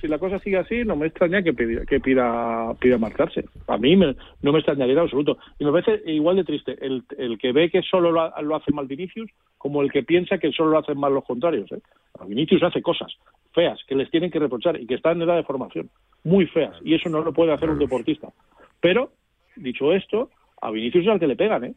[0.01, 3.45] Si la cosa sigue así, no me extraña que pida, que pida, pida marcharse.
[3.67, 5.37] A mí me- no me extrañaría en absoluto.
[5.59, 8.55] Y me parece igual de triste el, el que ve que solo lo, ha- lo
[8.55, 11.71] hace mal Vinicius como el que piensa que solo lo hacen mal los contrarios.
[11.71, 11.79] ¿eh?
[12.27, 13.13] Vinicius hace cosas
[13.53, 15.89] feas que les tienen que reprochar y que están en edad de formación.
[16.23, 16.75] Muy feas.
[16.83, 18.29] Y eso no lo puede hacer un deportista.
[18.79, 19.11] Pero,
[19.55, 20.29] dicho esto,
[20.61, 21.73] a Vinicius es al que le pegan, ¿eh?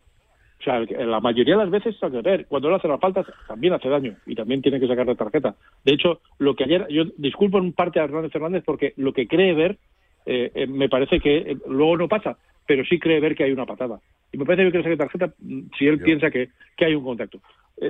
[0.60, 3.74] O sea, la mayoría de las veces que ver, cuando le hace las faltas también
[3.74, 5.54] hace daño y también tiene que sacar la tarjeta.
[5.84, 9.28] De hecho, lo que ayer, yo disculpo en parte a Hernández Fernández porque lo que
[9.28, 9.76] cree ver
[10.26, 13.52] eh, eh, me parece que eh, luego no pasa, pero sí cree ver que hay
[13.52, 14.00] una patada.
[14.32, 17.40] Y me parece que saque tarjeta mm, si él piensa que, que hay un contacto.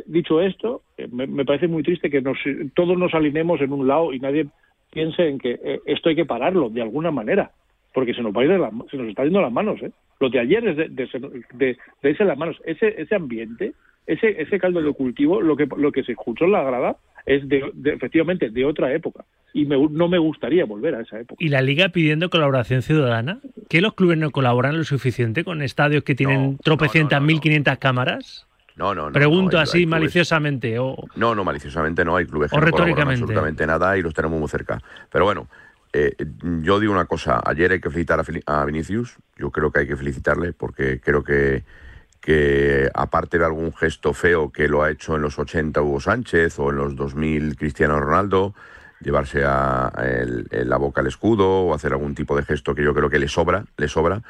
[0.06, 0.80] Dicho esto,
[1.12, 2.38] me, me parece muy triste que nos,
[2.74, 4.46] todos nos alineemos en un lado y nadie
[4.90, 7.50] piense en que esto hay que pararlo de alguna manera,
[7.94, 9.80] porque se nos va a ir de las ma- se nos está yendo las manos,
[9.82, 9.90] ¿eh?
[10.20, 11.08] Lo de ayer es de, de,
[11.54, 12.60] de- de irse las manos.
[12.64, 13.72] Ese, ese ambiente,
[14.06, 17.48] ese, ese caldo de cultivo, lo que, lo que se escuchó en la grada es
[17.48, 19.24] de, de- efectivamente de otra época.
[19.52, 21.36] Y me- no me gustaría volver a esa época.
[21.42, 23.38] Y la liga pidiendo colaboración ciudadana.
[23.70, 28.46] ¿Que los clubes no colaboran lo suficiente con estadios que tienen tropecientas mil quinientas cámaras?
[28.76, 29.12] No, no, no.
[29.12, 30.78] Pregunto no, hay- así hay clubes- maliciosamente.
[30.80, 30.96] O...
[31.14, 32.16] No, no, maliciosamente no.
[32.16, 33.22] Hay clubes que O no colaboran retóricamente.
[33.22, 34.80] absolutamente nada y los tenemos muy cerca.
[35.12, 35.46] Pero bueno,
[35.94, 36.14] eh,
[36.62, 37.40] yo digo una cosa.
[37.44, 39.16] Ayer hay que felicitar a, Vinicius.
[39.36, 41.64] Yo creo que hay que felicitarle porque creo que,
[42.20, 46.58] que aparte de algún gesto feo que lo ha hecho en los 80 Hugo Sánchez
[46.58, 48.54] o en los 2000 Cristiano Ronaldo,
[49.00, 49.92] llevarse a,
[50.50, 53.28] la boca al escudo o hacer algún tipo de gesto que yo creo que le
[53.28, 54.22] sobra, le sobra,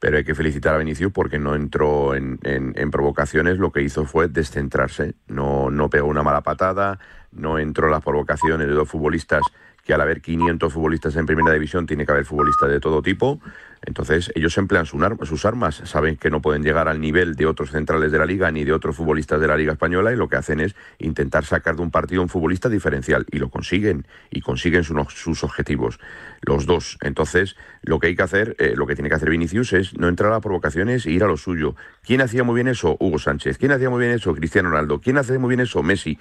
[0.00, 3.82] pero hay que felicitar a Vinicius porque no entró en, en- en provocaciones, lo que
[3.82, 6.98] hizo fue descentrarse, no, no pegó una mala patada,
[7.34, 9.42] no entró en las provocaciones de dos futbolistas
[9.84, 13.38] que al haber 500 futbolistas en primera división tiene que haber futbolistas de todo tipo.
[13.86, 18.10] Entonces ellos emplean sus armas, saben que no pueden llegar al nivel de otros centrales
[18.10, 20.60] de la liga ni de otros futbolistas de la liga española y lo que hacen
[20.60, 24.94] es intentar sacar de un partido un futbolista diferencial y lo consiguen y consiguen su-
[25.10, 26.00] sus objetivos,
[26.40, 26.96] los dos.
[27.02, 30.08] Entonces lo que hay que hacer, eh, lo que tiene que hacer Vinicius es no
[30.08, 31.76] entrar a provocaciones e ir a lo suyo.
[32.02, 32.96] ¿Quién hacía muy bien eso?
[33.00, 33.58] Hugo Sánchez.
[33.58, 34.34] ¿Quién hacía muy bien eso?
[34.34, 34.98] Cristiano Ronaldo.
[35.02, 35.82] ¿Quién hace muy bien eso?
[35.82, 36.18] Messi.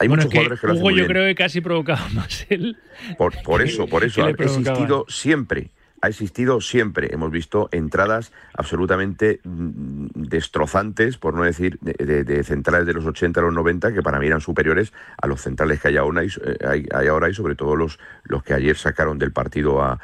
[0.00, 1.12] Hay Bueno, muchos que jugadores que lo hacen Hugo muy yo bien.
[1.12, 2.76] creo que casi provocaba más él.
[3.18, 5.70] Por, por eso, por eso ha existido siempre.
[6.02, 7.08] Ha existido siempre.
[7.12, 13.04] Hemos visto entradas absolutamente mm, destrozantes, por no decir de, de- de centrales de los
[13.06, 16.22] 80 a los 90, que para mí eran superiores a los centrales que hay ahora
[16.22, 19.82] y, eh, hay, hay ahora y sobre todo los, los que ayer sacaron del partido
[19.82, 19.98] a,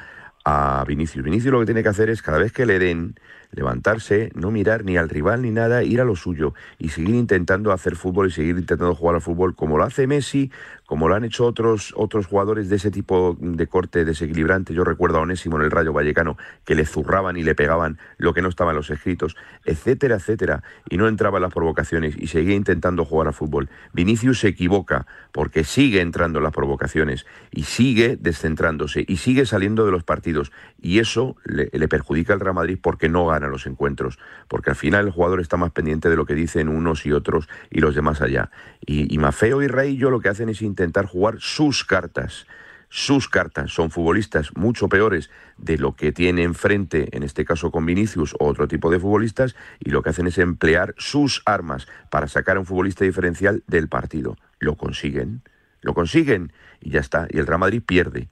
[0.45, 1.25] a Vinicius.
[1.25, 3.15] Vinicius lo que tiene que hacer es cada vez que le den
[3.53, 7.73] levantarse, no mirar ni al rival ni nada, ir a lo suyo y seguir intentando
[7.73, 10.51] hacer fútbol y seguir intentando jugar al fútbol como lo hace Messi,
[10.87, 14.75] como lo han hecho otros otros jugadores de ese tipo de corte desequilibrante.
[14.75, 18.35] Yo recuerdo a Onésimo en el Rayo Vallecano que le zurraban y le pegaban lo
[18.35, 22.27] que no estaba en los escritos, etcétera, etcétera, y no entraba en las provocaciones y
[22.27, 23.69] seguía intentando jugar al fútbol.
[23.93, 29.87] Vinicius se equivoca porque sigue entrando en las provocaciones y sigue descentrándose y sigue saliendo
[29.87, 34.19] de los partidos y eso le, perjudica al Real Madrid porque no gana los encuentros,
[34.49, 37.49] porque al final el jugador está más pendiente de lo que dicen unos y otros
[37.71, 38.51] y los demás allá.
[38.85, 42.47] Y, y Mafeo y Raillo lo que hacen es intentar jugar sus cartas.
[42.89, 47.87] Sus cartas son futbolistas mucho peores de lo que tiene enfrente, en este caso con
[47.87, 52.29] Vinicius o otro tipo de futbolistas, y lo que hacen es emplear sus armas para
[52.29, 54.37] sacar a un futbolista diferencial del partido.
[54.59, 55.43] Lo consiguen,
[55.81, 57.27] lo consiguen y ya está.
[57.31, 58.29] Y el Real Madrid pierde.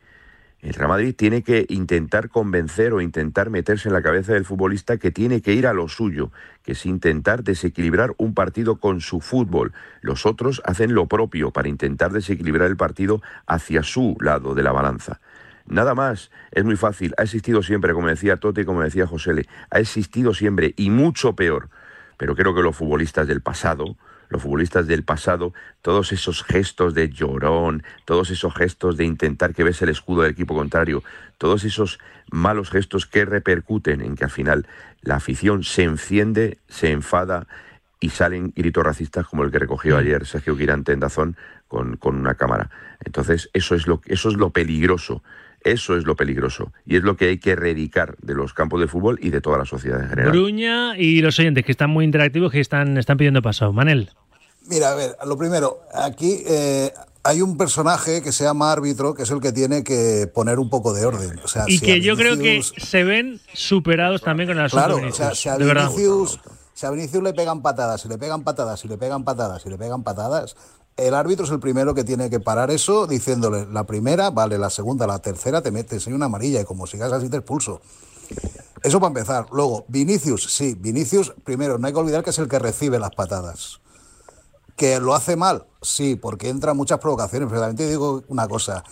[0.63, 4.99] El Real Madrid tiene que intentar convencer o intentar meterse en la cabeza del futbolista
[4.99, 9.21] que tiene que ir a lo suyo, que es intentar desequilibrar un partido con su
[9.21, 9.73] fútbol.
[10.03, 14.73] Los otros hacen lo propio para intentar desequilibrar el partido hacia su lado de la
[14.73, 15.21] balanza.
[15.67, 19.47] Nada más, es muy fácil, ha existido siempre, como decía Tote y como decía Josele,
[19.71, 21.71] ha existido siempre y mucho peor.
[22.19, 23.97] Pero creo que los futbolistas del pasado,
[24.31, 29.65] los futbolistas del pasado, todos esos gestos de llorón, todos esos gestos de intentar que
[29.65, 31.03] ves el escudo del equipo contrario,
[31.37, 31.99] todos esos
[32.31, 34.67] malos gestos que repercuten en que al final
[35.03, 37.47] la afición se enciende, se enfada
[37.99, 41.37] y salen gritos racistas como el que recogió ayer Sergio Quirante en Dazón
[41.69, 42.71] con, con una cámara.
[43.05, 45.23] Entonces, eso es, lo, eso es lo peligroso.
[45.63, 46.73] Eso es lo peligroso.
[46.87, 49.59] Y es lo que hay que erradicar de los campos de fútbol y de toda
[49.59, 50.33] la sociedad en general.
[50.33, 53.73] Bruña y los oyentes que están muy interactivos que están, están pidiendo paso.
[53.73, 54.11] Manel.
[54.71, 56.93] Mira, a ver, lo primero, aquí eh,
[57.25, 60.71] hay un personaje que se llama árbitro, que es el que tiene que poner un
[60.71, 61.41] poco de orden.
[61.45, 64.87] O sea, Y si que yo creo que se ven superados también con el asunto
[64.87, 65.39] Claro, de o sea, Vinicius.
[65.41, 65.57] si a.
[65.57, 66.41] Vinicius,
[66.73, 69.69] si a Vinicius le pegan patadas, si le pegan patadas, si le pegan patadas, si
[69.69, 70.55] le pegan patadas,
[70.97, 74.71] el árbitro es el primero que tiene que parar eso diciéndole la primera, vale, la
[74.71, 77.81] segunda, la tercera, te metes en una amarilla y como sigas así te expulso.
[78.83, 79.47] Eso para empezar.
[79.53, 83.11] Luego, Vinicius, sí, Vinicius, primero, no hay que olvidar que es el que recibe las
[83.11, 83.81] patadas.
[84.81, 85.65] ¿Que lo hace mal?
[85.83, 87.51] Sí, porque entra muchas provocaciones.
[87.51, 88.83] Pero también te digo una cosa.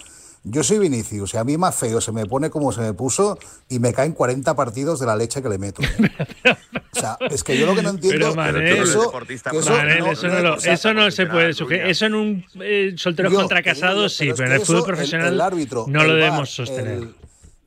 [0.45, 3.39] Yo soy Vinicius y a mí más feo se me pone como se me puso
[3.71, 5.81] y me caen 40 partidos de la leche que le meto.
[5.83, 6.57] ¿eh?
[6.95, 9.11] O sea, es que yo lo que no entiendo Manel, eso,
[9.51, 11.87] que eso Manel, no- eso no no, es lo- cosa- eso no se puede sugerir.
[11.87, 14.77] Eso en un eh, soltero Yo, contra casado sí, pero es pero en el fútbol
[14.81, 16.93] eso, el- profesional el árbitro, no el lo VAR, debemos sostener.
[16.93, 17.15] El,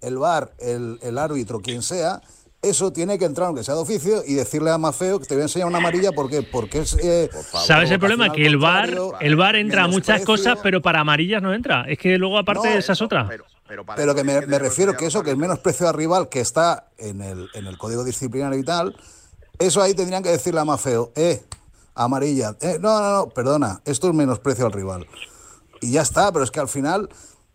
[0.01, 0.17] el
[0.60, 2.21] el, el árbitro, quien sea,
[2.62, 5.41] eso tiene que entrar, aunque sea de oficio, y decirle a Mafeo que te voy
[5.41, 6.43] a enseñar una amarilla ¿por qué?
[6.43, 6.95] porque es.
[7.02, 7.30] eh,
[7.65, 8.32] ¿Sabes el problema?
[8.32, 11.86] Que el bar, el bar entra a muchas cosas, pero para amarillas no entra.
[11.88, 13.28] Es que luego aparte No, esa es otra.
[13.95, 17.21] Pero que me, me refiero que eso, que el menosprecio al rival que está en
[17.21, 18.95] el, en el código disciplinario y tal,
[19.58, 21.41] eso ahí tendrían que decirle a Mafeo, eh,
[21.95, 25.08] amarilla, eh, no, no, no, perdona, esto es menosprecio al rival.
[25.80, 27.10] Y ya está, pero es que al final,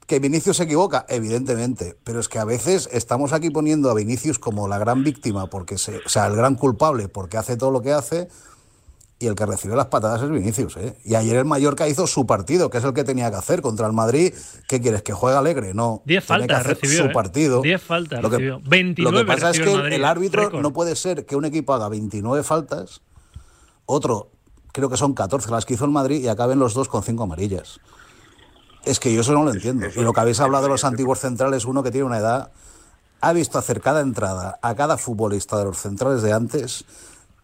[0.07, 4.39] que Vinicius se equivoca, evidentemente, pero es que a veces estamos aquí poniendo a Vinicius
[4.39, 7.83] como la gran víctima, porque se, o sea, el gran culpable, porque hace todo lo
[7.83, 8.29] que hace,
[9.19, 10.77] y el que recibe las patadas es Vinicius.
[10.77, 10.95] ¿eh?
[11.05, 13.87] Y ayer el Mallorca hizo su partido, que es el que tenía que hacer contra
[13.87, 14.35] el Madrid.
[14.69, 15.03] ¿Qué quieres?
[15.03, 15.73] ¿Que juegue alegre?
[15.73, 16.03] No.
[16.05, 17.03] 10 Tiene que faltas hacer recibió.
[17.05, 17.13] su ¿eh?
[17.13, 17.63] partido.
[17.63, 18.61] 10 faltas Lo que, recibió.
[18.69, 21.89] 29 lo que pasa es que el árbitro no puede ser que un equipo haga
[21.89, 23.01] 29 faltas,
[23.87, 24.31] otro,
[24.73, 27.23] creo que son 14 las que hizo el Madrid, y acaben los dos con 5
[27.23, 27.81] amarillas.
[28.87, 29.87] Es que yo eso no lo entiendo.
[29.95, 32.51] Y lo que habéis hablado de los antiguos centrales, uno que tiene una edad,
[33.21, 36.85] ha visto hacer cada entrada a cada futbolista de los centrales de antes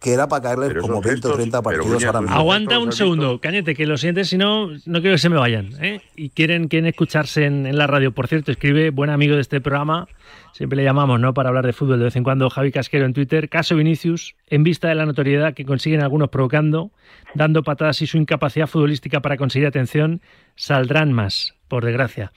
[0.03, 2.35] que era para caerles Pero como esos 20 o gestos- 30 pero, partidos ahora mismo.
[2.35, 5.69] Aguanta un segundo, Cañete, que lo sientes, si no, no quiero que se me vayan.
[5.81, 6.01] ¿eh?
[6.15, 8.11] Y quieren, quieren escucharse en, en la radio.
[8.11, 10.07] Por cierto, escribe buen amigo de este programa,
[10.51, 11.33] siempre le llamamos, ¿no?
[11.33, 13.47] Para hablar de fútbol de vez en cuando, Javi Casquero en Twitter.
[13.47, 16.91] Caso Vinicius, en vista de la notoriedad que consiguen algunos provocando,
[17.33, 20.21] dando patadas y su incapacidad futbolística para conseguir atención,
[20.55, 22.31] saldrán más, por desgracia.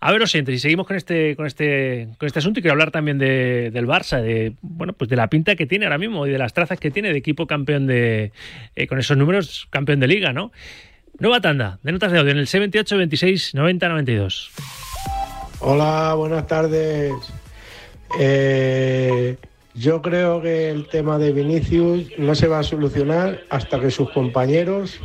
[0.00, 2.72] A ver, os sientes, y seguimos con este, con este, con este asunto y quiero
[2.72, 6.26] hablar también de, del Barça, de bueno, pues de la pinta que tiene ahora mismo
[6.26, 8.32] y de las trazas que tiene de equipo campeón de,
[8.76, 10.52] eh, con esos números, campeón de liga, ¿no?
[11.18, 14.50] Nueva tanda de notas de audio en el 78 26 90 92.
[15.60, 17.12] Hola, buenas tardes.
[18.18, 19.36] Eh,
[19.74, 24.08] yo creo que el tema de Vinicius no se va a solucionar hasta que sus
[24.12, 24.98] compañeros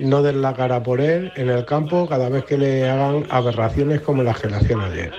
[0.00, 4.00] no den la cara por él en el campo cada vez que le hagan aberraciones
[4.00, 5.12] como le hacían ayer.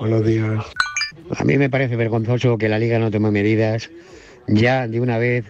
[0.00, 0.64] Buenos días.
[1.36, 3.90] A mí me parece vergonzoso que la liga no tome medidas
[4.46, 5.44] ya de una vez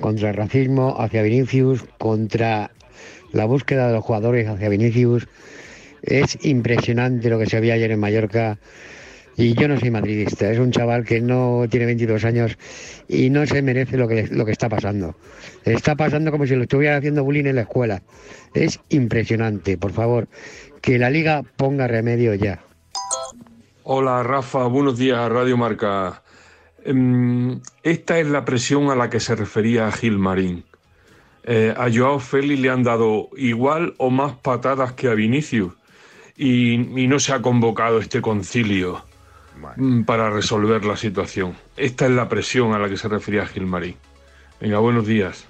[0.00, 2.70] contra el racismo hacia Vinicius, contra
[3.32, 5.28] la búsqueda de los jugadores hacia Vinicius.
[6.02, 8.58] Es impresionante lo que se vio ayer en Mallorca.
[9.36, 12.56] Y yo no soy madridista, es un chaval que no tiene 22 años
[13.08, 15.16] y no se merece lo que, lo que está pasando.
[15.64, 18.02] Está pasando como si lo estuviera haciendo bullying en la escuela.
[18.54, 20.28] Es impresionante, por favor,
[20.80, 22.60] que la liga ponga remedio ya.
[23.82, 26.22] Hola Rafa, buenos días Radio Marca.
[26.84, 30.64] Em, Esta es la presión a la que se refería Gil Marín.
[31.42, 35.72] Eh, a Joao Félix le han dado igual o más patadas que a Vinicius
[36.36, 39.04] y, y no se ha convocado este concilio
[39.76, 41.54] mm, para resolver la situación.
[41.76, 43.96] Esta es la presión a la que se refería Gil Marín.
[44.60, 45.46] Venga, buenos días.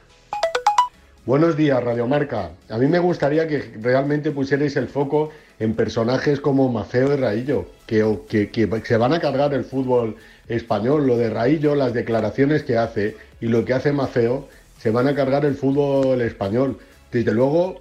[1.27, 2.51] Buenos días, Radiomarca.
[2.69, 7.67] A mí me gustaría que realmente pusierais el foco en personajes como Mafeo y Raillo,
[7.87, 10.17] que, que, que se van a cargar el fútbol
[10.49, 11.07] español.
[11.07, 14.49] Lo de Raillo, las declaraciones que hace y lo que hace Mafeo,
[14.79, 16.79] se van a cargar el fútbol español.
[17.11, 17.81] Desde luego,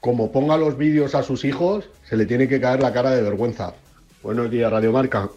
[0.00, 3.22] como ponga los vídeos a sus hijos, se le tiene que caer la cara de
[3.22, 3.74] vergüenza.
[4.22, 5.30] Buenos días, Radiomarca.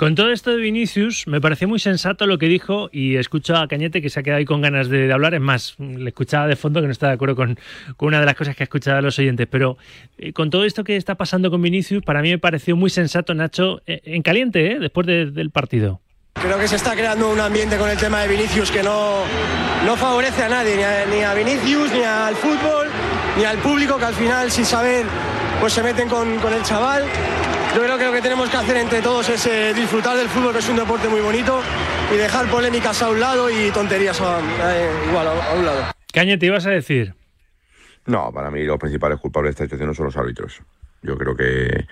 [0.00, 3.68] Con todo esto de Vinicius, me pareció muy sensato lo que dijo y escucho a
[3.68, 5.34] Cañete que se ha quedado ahí con ganas de, hablar.
[5.34, 7.58] Es más, le escuchaba de fondo que no está de acuerdo con,
[7.98, 9.46] una de las cosas que ha escuchado a los oyentes.
[9.50, 9.76] Pero
[10.16, 13.34] eh, con todo esto que está pasando con Vinicius, para mí me pareció muy sensato,
[13.34, 14.78] Nacho, eh, en caliente, ¿eh?
[14.78, 16.00] después de- del partido.
[16.40, 19.24] Creo que se está creando un ambiente con el tema de Vinicius que no,
[19.84, 22.88] no favorece a nadie, ni a, ni a Vinicius, ni al fútbol,
[23.36, 25.04] ni al público que al final, sin saber,
[25.60, 27.04] pues se meten con, con el chaval.
[27.74, 30.52] Yo creo que lo que tenemos que hacer entre todos es eh, disfrutar del fútbol,
[30.52, 31.60] que es un deporte muy bonito,
[32.12, 35.82] y dejar polémicas a un lado y tonterías a, a- igual a, a un lado.
[36.12, 37.14] Cañete, ibas a decir.
[38.06, 40.60] No, para mí los principales culpables de esta situación no son los árbitros.
[41.02, 41.86] Yo creo que,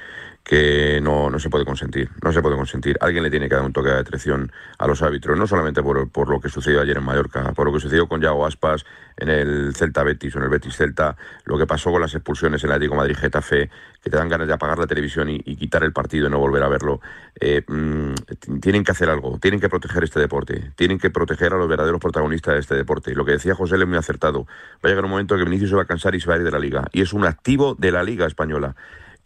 [0.49, 2.09] que no, no se puede consentir.
[2.23, 2.97] No se puede consentir.
[3.01, 6.11] Alguien le tiene que dar un toque de atención a los árbitros, no solamente por,
[6.11, 8.87] por lo que sucedió ayer en Mallorca, por lo que sucedió con Yago Aspas
[9.19, 12.65] en el Celta Betis o en el Betis Celta, lo que pasó con las expulsiones
[12.65, 13.69] en el Atlético Madrid Getafe,
[14.03, 16.39] que te dan ganas de apagar la televisión y, y quitar el partido y no
[16.39, 17.01] volver a verlo.
[17.39, 18.15] Eh, mm,
[18.61, 22.01] tienen que hacer algo, tienen que proteger este deporte, tienen que proteger a los verdaderos
[22.01, 23.15] protagonistas de este deporte.
[23.15, 24.47] Lo que decía José es muy acertado.
[24.77, 26.37] Va a llegar un momento en que Vinicius se va a cansar y se va
[26.37, 26.85] a ir de la liga.
[26.93, 28.77] Y es un activo de la liga española.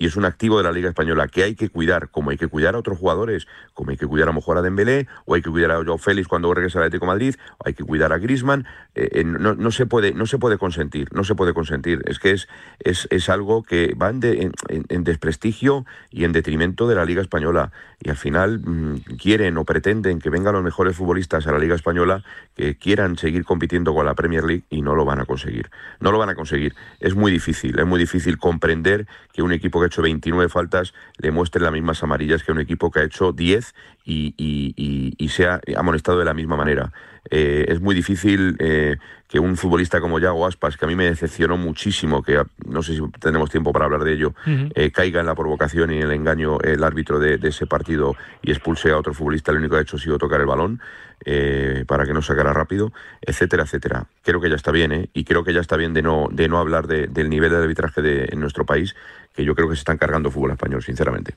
[0.02, 2.48] Y es un activo de la Liga Española que hay que cuidar, como hay que
[2.48, 5.42] cuidar a otros jugadores, como hay que cuidar a lo mejor a Dembélé, o hay
[5.42, 8.18] que cuidar a Joao Félix cuando regrese al Atlético Madrid, o hay que cuidar a
[8.18, 8.66] Griezmann.
[8.96, 12.02] Eh, eh, no, no se puede, no se puede consentir, no se puede consentir.
[12.06, 12.48] Es que es,
[12.80, 16.96] es, es algo que va en, de- en- en- en desprestigio y en detrimento de
[16.96, 17.70] la Liga Española.
[18.00, 21.76] Y al final mm, quieren o pretenden que vengan los mejores futbolistas a la Liga
[21.76, 22.24] Española
[22.56, 25.70] que quieran seguir compitiendo con la Premier League y no lo van a conseguir.
[26.00, 26.74] No lo van a conseguir.
[26.98, 31.30] Es muy difícil, es muy difícil comprender que un equipo que hecho 29 faltas le
[31.30, 33.74] muestre las mismas amarillas que un equipo que ha hecho 10
[34.04, 36.92] y, y, y, y se ha amonestado de la misma manera.
[37.30, 38.96] Eh, es muy difícil eh,
[39.28, 42.96] que un futbolista como Yago Aspas, que a mí me decepcionó muchísimo, que no sé
[42.96, 44.34] si tenemos tiempo para hablar de ello,
[44.74, 48.16] eh, caiga en la provocación y en el engaño el árbitro de, de ese partido
[48.42, 50.80] y expulse a otro futbolista, lo único que ha hecho ha sido tocar el balón
[51.24, 54.06] eh, para que no sacara rápido, etcétera, etcétera.
[54.24, 55.08] Creo que ya está bien, ¿eh?
[55.14, 57.58] y creo que ya está bien de no, de no hablar de- del nivel de
[57.58, 58.96] arbitraje de, en nuestro país,
[59.34, 61.34] que yo creo que se están cargando fútbol español, sinceramente.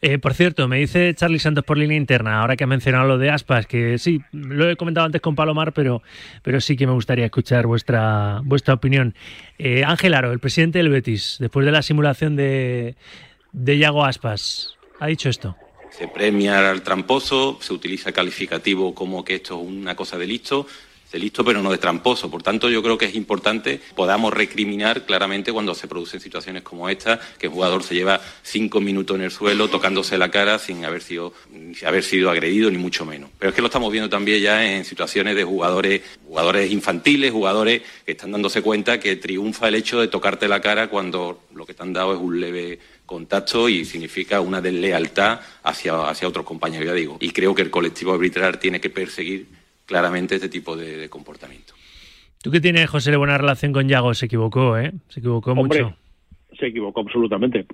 [0.00, 3.18] Eh, por cierto, me dice Charlie Santos por línea interna, ahora que ha mencionado lo
[3.18, 6.02] de Aspas, que sí, lo he comentado antes con Palomar, pero,
[6.42, 9.14] pero sí que me gustaría escuchar vuestra, vuestra opinión.
[9.58, 12.94] Eh, Ángel Aro, el presidente del Betis, después de la simulación de,
[13.52, 15.56] de Yago Aspas, ha dicho esto.
[15.90, 20.66] Se premia al tramposo, se utiliza calificativo como que esto es una cosa de listo.
[21.12, 22.30] De listo pero no de tramposo.
[22.30, 26.88] Por tanto, yo creo que es importante podamos recriminar claramente cuando se producen situaciones como
[26.88, 30.84] esta, que el jugador se lleva cinco minutos en el suelo tocándose la cara sin
[30.84, 33.30] haber sido, sin haber sido agredido ni mucho menos.
[33.38, 37.82] Pero es que lo estamos viendo también ya en situaciones de jugadores, jugadores infantiles, jugadores
[38.04, 41.74] que están dándose cuenta que triunfa el hecho de tocarte la cara cuando lo que
[41.74, 46.86] te han dado es un leve contacto y significa una deslealtad hacia, hacia otros compañeros,
[46.86, 47.16] ya digo.
[47.20, 49.46] Y creo que el colectivo arbitral tiene que perseguir
[49.86, 51.72] claramente este tipo de, comportamiento.
[52.42, 54.92] Tú que tienes, José, de buena relación con Yago, se equivocó, ¿eh?
[55.08, 55.94] Se equivocó mucho.
[56.58, 57.66] Se equivocó absolutamente,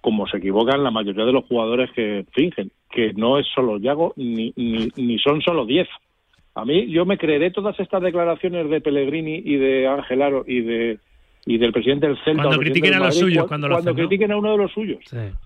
[0.00, 4.12] como, se equivocan la mayoría de los jugadores que fingen, que no es solo Yago
[4.16, 5.88] ni, ni, ni son solo 10.
[6.54, 10.98] A mí, yo me creeré todas estas declaraciones de Pellegrini y de Angelaro y de
[11.46, 12.42] y del presidente del Celta.
[12.42, 14.98] Cuando critiquen a los suyos, cuando, cuando, critiquen a uno de los suyos.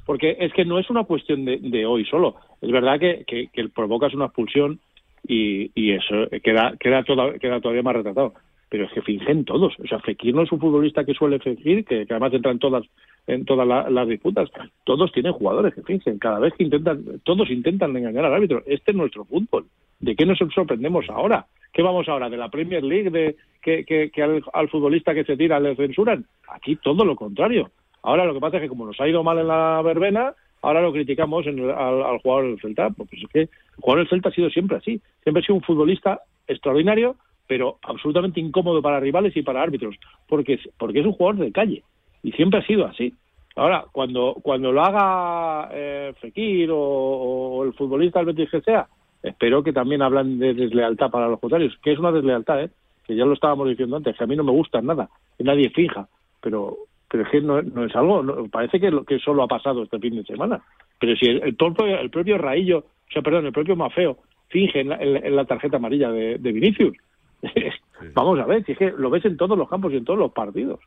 [0.05, 2.37] Porque es que no es una cuestión de, de hoy solo.
[2.61, 4.81] Es verdad que, que, que provocas una expulsión
[5.27, 8.35] y, y eso queda, queda, queda todavía más retratado.
[8.69, 9.75] Pero es que fingen todos.
[9.79, 12.85] O sea, Fekir no es un futbolista que suele fingir, que, además entra en todas,
[13.27, 14.51] en todas las disputas.
[14.85, 16.19] Todos tienen jugadores que fingen.
[16.19, 18.63] Cada vez que intentan, todos intentan engañar al árbitro.
[18.67, 19.67] Este es nuestro fútbol.
[20.01, 21.47] ¿De qué nos sorprendemos ahora?
[21.73, 22.29] ¿Qué vamos ahora?
[22.29, 23.11] ¿De la Premier League?
[23.11, 24.23] ¿De que, que,
[24.53, 26.25] al, futbolista que se tira le censuran?
[26.49, 27.71] Aquí todo lo contrario.
[28.03, 30.83] Ahora lo que pasa es que como nos ha ido mal en la verbena, ahora
[30.83, 32.91] lo criticamos en al, jugador del Celta.
[32.91, 35.01] Pues es que el jugador del Celta ha sido siempre así.
[35.23, 39.97] Siempre ha sido un futbolista extraordinario, pero absolutamente incómodo para rivales y para árbitros,
[40.29, 41.83] porque, porque es un jugador de calle.
[42.23, 43.13] Y siempre ha sido así.
[43.57, 48.89] Ahora, cuando, cuando lo haga eh, Fekir o, el futbolista del Betis que sea,
[49.23, 52.71] espero que también hablan de deslealtad para los contrarios, que es una deslealtad, ¿eh?
[53.07, 55.09] que ya lo estábamos diciendo antes, que a mí no me gusta nada,
[55.39, 56.09] que nadie fija,
[56.41, 56.79] pero
[57.15, 60.25] pero es que no, es algo, parece que, que solo ha pasado este fin de
[60.25, 60.61] semana.
[60.99, 61.57] Pero si el, el,
[61.87, 64.89] el propio Raillo, o sea, perdón, el propio Mafeo, finge en
[65.37, 66.97] la, tarjeta amarilla de, Vinicius.
[68.15, 70.19] Vamos a ver, si es que lo ves en todos los campos y en todos
[70.19, 70.81] los partidos.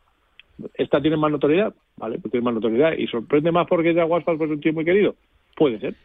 [0.73, 1.73] ¿Esta tiene más notoriedad?
[1.95, 2.91] Vale, pues tiene más notoriedad.
[2.97, 5.15] ¿Y sorprende más porque es Aguaspas pues un tío muy querido?
[5.55, 5.95] Puede ser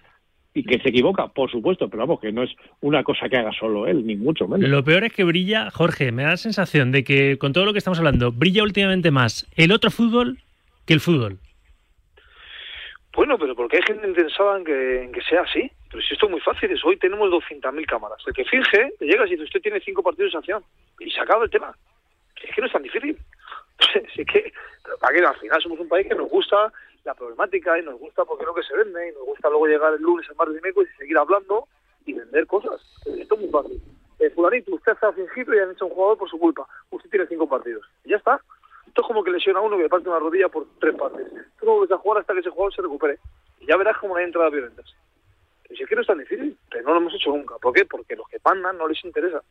[0.55, 2.51] y que se equivoca, por supuesto, pero vamos, que no es
[2.81, 4.69] una cosa que haga solo él, ni mucho menos.
[4.69, 7.73] Lo peor es que brilla, Jorge, me da la sensación de que con todo lo
[7.73, 10.39] que estamos hablando, brilla últimamente más el otro fútbol
[10.87, 11.39] que el fútbol.
[13.15, 15.71] Bueno, pero porque hay gente interesada en que, en que sea así.
[15.91, 18.19] Pero si esto es muy fácil, es hoy tenemos 200.000 cámaras.
[18.27, 20.63] El que finge, llega y dice, usted tiene cinco partidos de sanción.
[20.99, 21.77] Y se acaba el tema.
[22.43, 23.19] Es que no es tan difícil.
[24.17, 24.53] es que,
[24.99, 26.73] para que al final somos un país que nos gusta
[27.05, 29.67] la problemática y nos gusta porque es lo que se vende y nos gusta luego
[29.67, 31.67] llegar el lunes al mar de y seguir hablando
[32.05, 32.81] y vender cosas.
[33.07, 33.81] Esto es muy fácil.
[34.19, 36.67] Eh, fulanito, usted ha fingido y han hecho un jugador por su culpa.
[36.91, 37.85] Usted tiene cinco partidos.
[38.05, 38.41] Y ya está.
[38.87, 41.27] Esto es como que lesiona a uno que le parte una rodilla por tres partes.
[41.59, 43.19] Tú no vuelves a jugar hasta que ese jugador se recupere.
[43.61, 44.95] Y ya verás cómo no hay entradas violentas.
[45.63, 47.57] Pero si es que no es tan difícil, pero no lo hemos hecho nunca.
[47.59, 47.85] ¿Por qué?
[47.85, 49.43] Porque los que mandan no les interesa.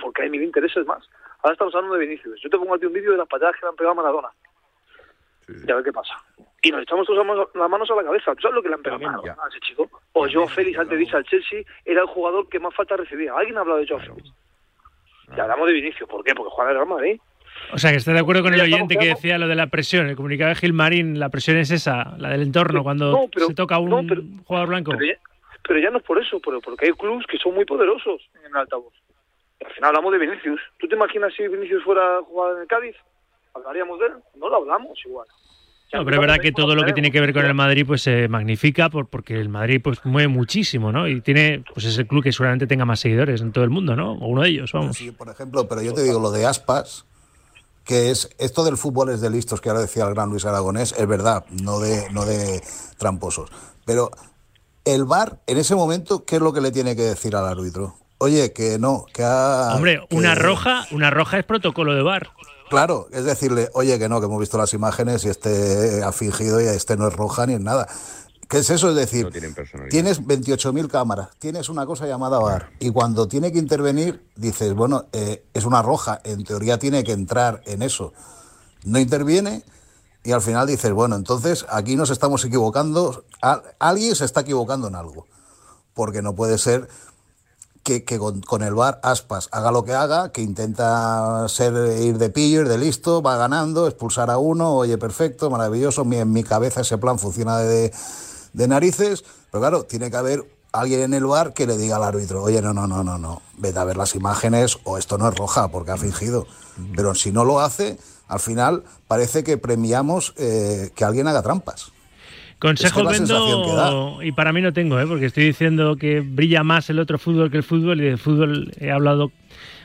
[0.00, 1.06] Porque hay mil intereses más.
[1.42, 2.40] Ahora estamos hablando de Vinicius.
[2.40, 4.28] Yo te pongo aquí un vídeo de las patadas que le han pegado a Maradona.
[5.48, 6.14] Y a ver qué pasa
[6.62, 8.34] y nos echamos las manos a la cabeza.
[8.34, 9.88] ¿Tú sabes lo que le han pegado a ese chico?
[10.12, 13.32] O yo, Félix, antes dice al Chelsea, era el jugador que más falta recibía.
[13.34, 14.32] ¿Alguien ha hablado de Joao Félix?
[15.36, 16.08] Ya hablamos de Vinicius.
[16.08, 16.34] ¿Por qué?
[16.34, 17.20] Porque juega en el Real Madrid.
[17.72, 20.08] O sea, que está de acuerdo con el oyente que decía lo de la presión.
[20.08, 23.78] El comunicado de Gilmarín, la presión es esa, la del entorno, cuando se toca a
[23.78, 24.92] un jugador blanco.
[25.62, 28.46] Pero ya, no es por eso, pero porque hay clubes que son muy poderosos en
[28.46, 28.94] el altavoz.
[29.64, 30.60] al final hablamos de Vinicius.
[30.78, 32.96] ¿Tú te imaginas si Vinicius fuera a jugar en el Cádiz?
[33.54, 34.12] ¿Hablaríamos de él?
[34.36, 35.26] No lo hablamos igual.
[35.92, 38.02] No, pero es verdad que todo lo que tiene que ver con el Madrid pues
[38.02, 41.08] se magnifica por, porque el Madrid pues mueve muchísimo, ¿no?
[41.08, 43.96] Y tiene pues es el club que seguramente tenga más seguidores en todo el mundo,
[43.96, 44.12] ¿no?
[44.12, 44.98] O uno de ellos, vamos.
[44.98, 47.06] Sí, por ejemplo, pero yo te digo lo de Aspas,
[47.84, 50.94] que es esto del fútbol es de listos que ahora decía el gran Luis Aragonés,
[50.98, 52.62] es verdad, no de no de
[52.98, 53.50] tramposos,
[53.86, 54.10] pero
[54.84, 57.94] el VAR en ese momento ¿qué es lo que le tiene que decir al árbitro?
[58.18, 62.30] Oye, que no, que ha, Hombre, una roja, una roja es protocolo de VAR.
[62.68, 66.60] Claro, es decirle, oye, que no, que hemos visto las imágenes y este ha fingido
[66.60, 67.88] y este no es roja ni es nada.
[68.48, 68.88] ¿Qué es eso?
[68.88, 69.28] Es decir,
[69.90, 75.04] tienes 28.000 cámaras, tienes una cosa llamada VAR y cuando tiene que intervenir dices, bueno,
[75.12, 78.14] eh, es una roja, en teoría tiene que entrar en eso.
[78.84, 79.64] No interviene
[80.24, 83.24] y al final dices, bueno, entonces aquí nos estamos equivocando,
[83.78, 85.26] alguien se está equivocando en algo,
[85.92, 86.88] porque no puede ser
[87.88, 91.72] que, con, el bar Aspas haga lo que haga, que intenta ser
[92.02, 96.32] ir de pillo, ir de listo, va ganando, expulsar a uno, oye, perfecto, maravilloso, en
[96.32, 97.92] mi cabeza ese plan funciona de,
[98.52, 102.04] de narices, pero claro, tiene que haber alguien en el bar que le diga al
[102.04, 105.28] árbitro, oye, no, no, no, no, no, vete a ver las imágenes o esto no
[105.28, 106.46] es roja porque ha fingido.
[106.94, 111.92] Pero si no lo hace, al final parece que premiamos eh, que alguien haga trampas.
[112.58, 115.06] Consejo vendo y para mí no tengo, ¿eh?
[115.06, 118.72] porque estoy diciendo que brilla más el otro fútbol que el fútbol y de fútbol
[118.80, 119.30] he hablado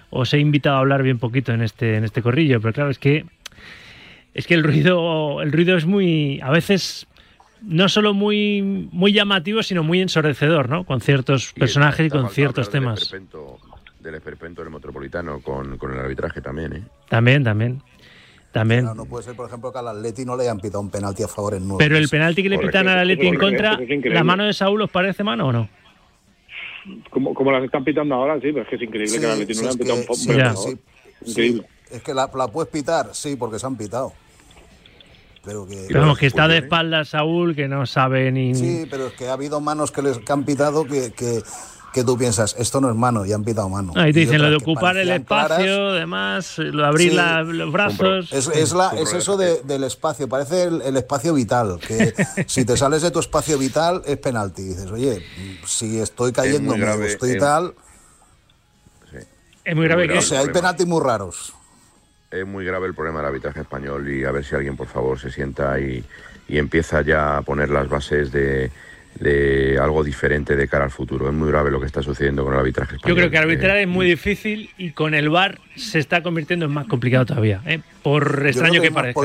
[0.09, 2.99] os he invitado a hablar bien poquito en este, en este corrillo, pero claro, es
[2.99, 3.25] que
[4.33, 7.07] es que el ruido, el ruido es muy, a veces
[7.61, 8.61] no solo muy,
[8.91, 10.83] muy llamativo, sino muy ensordecedor, ¿no?
[10.83, 13.13] Con ciertos personajes y con ciertos temas.
[13.99, 16.83] Del esperpento del metropolitano con, con, el arbitraje también, ¿eh?
[17.07, 17.81] También, también.
[18.53, 18.85] También.
[18.85, 21.23] No, no, puede ser, por ejemplo, que al Atleti no le hayan pitado un penalti
[21.23, 21.79] a favor en nuevo.
[21.79, 24.91] Pero el penalti que le pitan al Atleti en contra, ¿la mano de Saúl os
[24.91, 25.69] parece mano o no?
[27.09, 29.31] Como, como las están pitando ahora, sí, pero es que es increíble sí, que al
[29.31, 30.79] Atleti no le han pitado un sí, sí,
[31.25, 31.67] Increíble.
[31.89, 34.13] Es que la, la puedes pitar, sí, porque se han pitado.
[35.43, 38.53] Pero que, pero vamos, que está de espaldas Saúl, que no sabe ni.
[38.53, 41.41] Sí, pero es que ha habido manos que les que han pitado que, que,
[41.93, 43.93] que, tú piensas, esto no es mano, y han pitado mano.
[43.95, 47.43] Ahí te dicen lo de ocupar el espacio, claras, además, lo de abrir sí, la,
[47.43, 48.33] los brazos.
[48.33, 52.13] Es, es, la, es eso de, del espacio, parece el, el, espacio vital, que
[52.47, 54.63] si te sales de tu espacio vital es penalti.
[54.63, 55.23] Dices, oye,
[55.65, 57.73] si estoy cayendo, estoy es, tal.
[59.63, 60.17] Es muy grave que.
[60.17, 61.53] O sea, hay penaltis muy raros
[62.33, 65.19] es muy grave el problema del arbitraje español y a ver si alguien por favor
[65.19, 66.03] se sienta y,
[66.47, 68.71] y empieza ya a poner las bases de,
[69.19, 71.27] de, algo diferente de cara al futuro.
[71.27, 73.15] Es muy grave lo que está sucediendo con el arbitraje español.
[73.15, 76.65] Yo creo que arbitrar eh, es muy difícil y con el VAR se está convirtiendo
[76.65, 77.79] en más complicado todavía, ¿eh?
[78.01, 79.21] por extraño que, que parezca.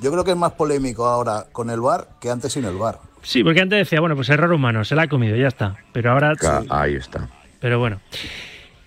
[0.00, 3.00] Yo creo que es más polémico ahora con el VAR que antes sin el VAR.
[3.22, 5.76] Sí, porque antes decía, bueno, pues error humano, se la ha comido, ya está.
[5.92, 6.34] Pero ahora...
[6.36, 6.68] Claro, sí.
[6.70, 7.28] Ahí está.
[7.60, 8.00] Pero bueno.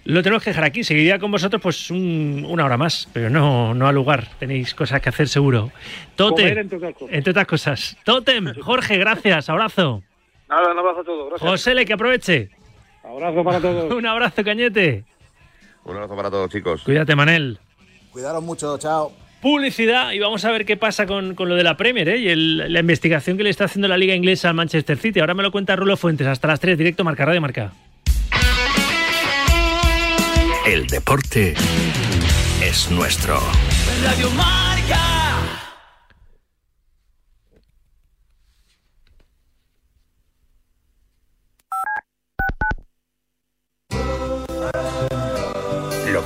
[0.03, 0.83] Lo tenemos que dejar aquí.
[0.83, 4.29] Seguiría con vosotros pues un, una hora más, pero no, no al lugar.
[4.39, 5.71] Tenéis cosas que hacer seguro.
[6.15, 6.69] Totem,
[7.09, 7.97] entre otras cosas.
[8.03, 9.49] Totem, Jorge, gracias.
[9.49, 10.03] Abrazo.
[10.51, 11.29] Nada, un abrazo a todos.
[11.29, 11.49] Gracias.
[11.49, 12.49] José, le que aproveche.
[13.03, 13.93] Abrazo para todos.
[13.97, 15.05] un abrazo, Cañete.
[15.85, 16.83] Un abrazo para todos, chicos.
[16.83, 17.57] Cuídate, Manel.
[18.11, 19.13] Cuidaros mucho, chao.
[19.41, 22.17] Publicidad y vamos a ver qué pasa con, con lo de la Premier ¿eh?
[22.17, 25.21] y el, la investigación que le está haciendo la Liga Inglesa al Manchester City.
[25.21, 26.27] Ahora me lo cuenta Rulo Fuentes.
[26.27, 27.71] Hasta las 3, directo, marca radio, marca.
[30.67, 31.55] El deporte
[32.61, 33.39] es nuestro.
[34.03, 34.70] Radio Marca.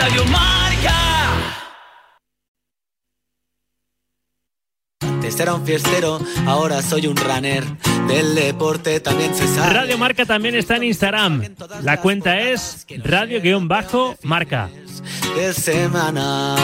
[0.00, 0.96] Radio Marca.
[5.02, 7.62] Antes era un fiestero, ahora soy un runner.
[8.08, 9.74] Del deporte también se sabe.
[9.74, 11.54] Radio Marca también está en Instagram.
[11.82, 14.70] La cuenta es radio-marca.
[15.36, 16.56] De semana,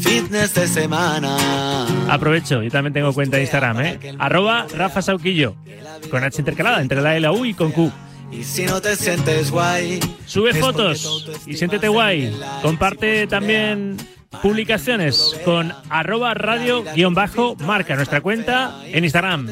[0.00, 1.86] fitness de semana.
[2.12, 4.16] Aprovecho, yo también tengo cuenta de Instagram, ¿eh?
[4.18, 5.54] Arroba Rafa Sauquillo.
[6.10, 7.92] Con H intercalada entre la L, la U y con Q.
[8.30, 12.36] Y si no te sientes guay, Sube fotos y siéntete guay.
[12.62, 13.96] Comparte también
[14.42, 19.50] publicaciones con arroba radio guion bajo marca nuestra cuenta en Instagram.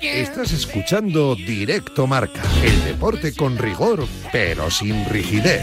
[0.00, 5.62] Estás escuchando Directo Marca, el deporte con rigor, pero sin rigidez.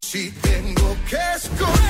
[0.00, 1.83] Si tengo que escoger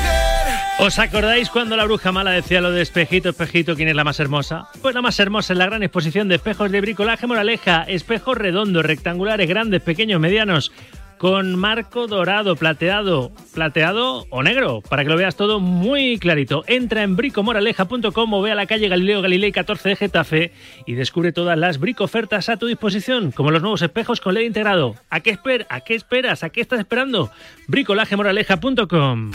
[0.79, 4.19] ¿Os acordáis cuando la bruja mala decía lo de espejito, espejito, quién es la más
[4.19, 4.67] hermosa?
[4.83, 8.85] Pues la más hermosa es la gran exposición de espejos de bricolaje moraleja, espejos redondos,
[8.85, 10.73] rectangulares, grandes, pequeños, medianos,
[11.17, 16.65] con marco dorado, plateado, plateado o negro, para que lo veas todo muy clarito.
[16.67, 20.53] Entra en bricomoraleja.com o ve a la calle Galileo Galilei 14 de Getafe
[20.87, 24.43] y descubre todas las brico ofertas a tu disposición, como los nuevos espejos con LED
[24.43, 24.97] integrado.
[25.09, 26.43] ¿A qué, esper ¿A qué esperas?
[26.43, 27.31] ¿A qué estás esperando?
[27.69, 29.31] bricolajemoraleja.com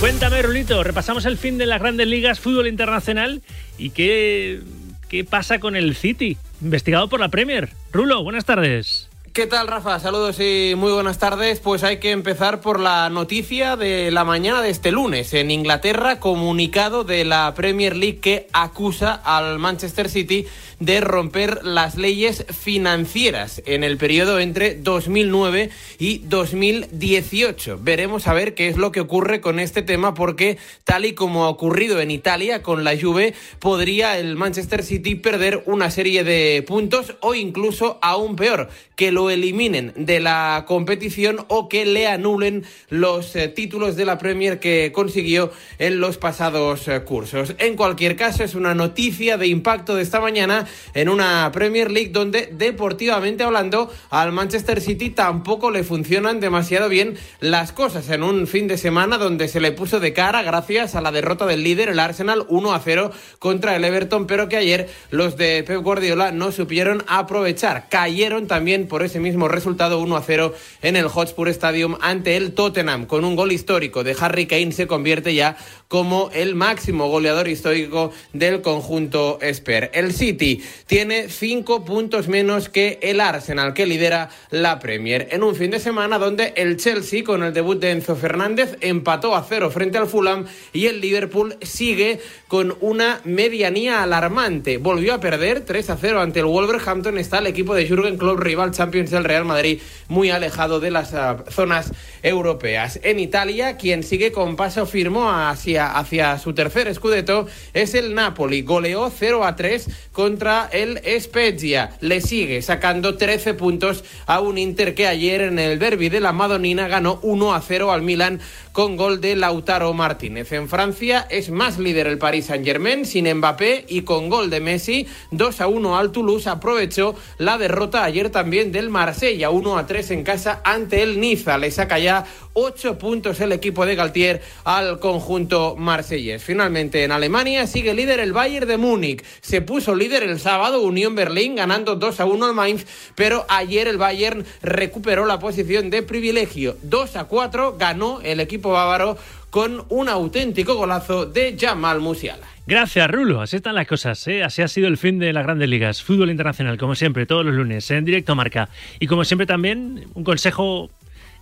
[0.00, 3.42] Cuéntame, Rulito, repasamos el fin de las grandes ligas fútbol internacional
[3.76, 4.62] y qué,
[5.10, 7.68] qué pasa con el City, investigado por la Premier.
[7.92, 9.09] Rulo, buenas tardes.
[9.32, 10.00] ¿Qué tal, Rafa?
[10.00, 11.60] Saludos y muy buenas tardes.
[11.60, 15.32] Pues hay que empezar por la noticia de la mañana de este lunes.
[15.34, 20.46] En Inglaterra, comunicado de la Premier League que acusa al Manchester City
[20.80, 27.78] de romper las leyes financieras en el periodo entre 2009 y 2018.
[27.80, 31.44] Veremos a ver qué es lo que ocurre con este tema porque tal y como
[31.44, 36.64] ha ocurrido en Italia con la Juve, podría el Manchester City perder una serie de
[36.66, 42.64] puntos o incluso aún peor, que lo eliminen de la competición o que le anulen
[42.88, 47.54] los eh, títulos de la Premier que consiguió en los pasados eh, cursos.
[47.58, 52.10] En cualquier caso, es una noticia de impacto de esta mañana en una Premier League
[52.10, 58.46] donde deportivamente hablando al Manchester City tampoco le funcionan demasiado bien las cosas en un
[58.46, 61.88] fin de semana donde se le puso de cara gracias a la derrota del líder
[61.88, 66.32] el Arsenal 1 a 0 contra el Everton pero que ayer los de Pep Guardiola
[66.32, 71.48] no supieron aprovechar cayeron también por ese mismo resultado 1 a 0 en el Hotspur
[71.48, 75.56] Stadium ante el Tottenham con un gol histórico de Harry Kane se convierte ya
[75.88, 79.90] como el máximo goleador histórico del conjunto Esper.
[79.92, 85.26] El City tiene cinco puntos menos que el Arsenal, que lidera la Premier.
[85.32, 89.34] En un fin de semana donde el Chelsea, con el debut de Enzo Fernández, empató
[89.34, 94.78] a cero frente al Fulham y el Liverpool sigue con una medianía alarmante.
[94.78, 97.18] Volvió a perder 3 a 0 ante el Wolverhampton.
[97.18, 101.14] Está el equipo de Jürgen Klopp, rival Champions del Real Madrid, muy alejado de las
[101.14, 101.92] uh, zonas
[102.22, 103.00] europeas.
[103.02, 108.60] En Italia, quien sigue con paso firmo hacia, hacia su tercer scudetto es el Napoli.
[108.60, 111.92] Goleó 0 a 3 contra el Spezia.
[112.00, 116.32] Le sigue sacando 13 puntos a un Inter que ayer en el derby de la
[116.32, 118.40] Madonina ganó 1 a 0 al Milan
[118.80, 120.52] con gol de Lautaro Martínez.
[120.52, 125.06] En Francia es más líder el Paris Saint-Germain sin Mbappé y con gol de Messi
[125.32, 130.12] 2 a 1 al Toulouse aprovechó la derrota ayer también del Marsella 1 a 3
[130.12, 131.58] en casa ante el Niza.
[131.58, 136.42] Le saca ya 8 puntos el equipo de Galtier al conjunto marsellés.
[136.42, 139.24] Finalmente en Alemania sigue líder el Bayern de Múnich.
[139.40, 143.88] Se puso líder el sábado Unión Berlín ganando 2 a 1 al Mainz, pero ayer
[143.88, 146.76] el Bayern recuperó la posición de privilegio.
[146.82, 149.16] 2 a 4 ganó el equipo bávaro
[149.50, 152.46] con un auténtico golazo de Jamal Musiala.
[152.66, 153.40] Gracias, Rulo.
[153.40, 154.26] Así están las cosas.
[154.28, 154.44] ¿eh?
[154.44, 156.02] Así ha sido el fin de las grandes ligas.
[156.02, 158.68] Fútbol internacional, como siempre, todos los lunes, en directo marca.
[159.00, 160.88] Y como siempre también, un consejo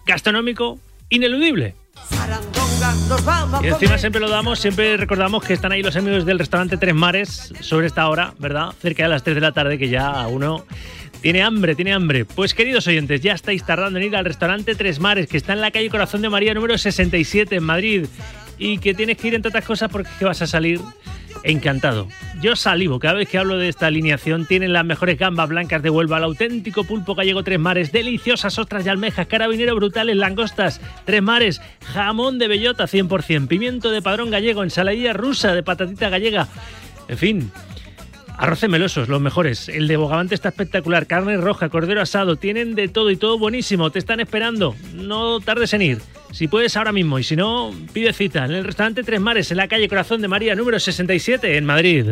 [0.06, 0.78] gastronómico
[1.08, 1.74] ineludible.
[3.62, 6.94] Y encima siempre lo damos, siempre recordamos que están ahí los amigos del restaurante Tres
[6.94, 8.72] Mares sobre esta hora, ¿verdad?
[8.80, 10.64] Cerca de las 3 de la tarde, que ya uno
[11.20, 12.24] tiene hambre, tiene hambre.
[12.24, 15.60] Pues queridos oyentes, ya estáis tardando en ir al restaurante Tres Mares, que está en
[15.60, 18.06] la calle Corazón de María número 67 en Madrid.
[18.58, 20.80] Y que tienes que ir entre otras cosas porque que vas a salir
[21.44, 22.08] encantado.
[22.40, 24.46] Yo salivo cada vez que hablo de esta alineación.
[24.46, 28.86] Tienen las mejores gambas blancas de Huelva, el auténtico pulpo gallego Tres Mares, deliciosas ostras
[28.86, 31.60] y almejas, carabinero brutales, langostas, Tres Mares,
[31.92, 36.48] jamón de bellota 100%, pimiento de padrón gallego, ensaladilla rusa de patatita gallega.
[37.08, 37.52] En fin,
[38.38, 39.68] Arroces melosos, los mejores.
[39.68, 41.08] El de Bogavante está espectacular.
[41.08, 42.36] Carne roja, cordero asado.
[42.36, 43.90] Tienen de todo y todo buenísimo.
[43.90, 44.76] Te están esperando.
[44.94, 45.98] No tardes en ir.
[46.30, 49.56] Si puedes ahora mismo y si no, pide cita en el restaurante Tres Mares en
[49.56, 52.10] la calle Corazón de María número 67 en Madrid.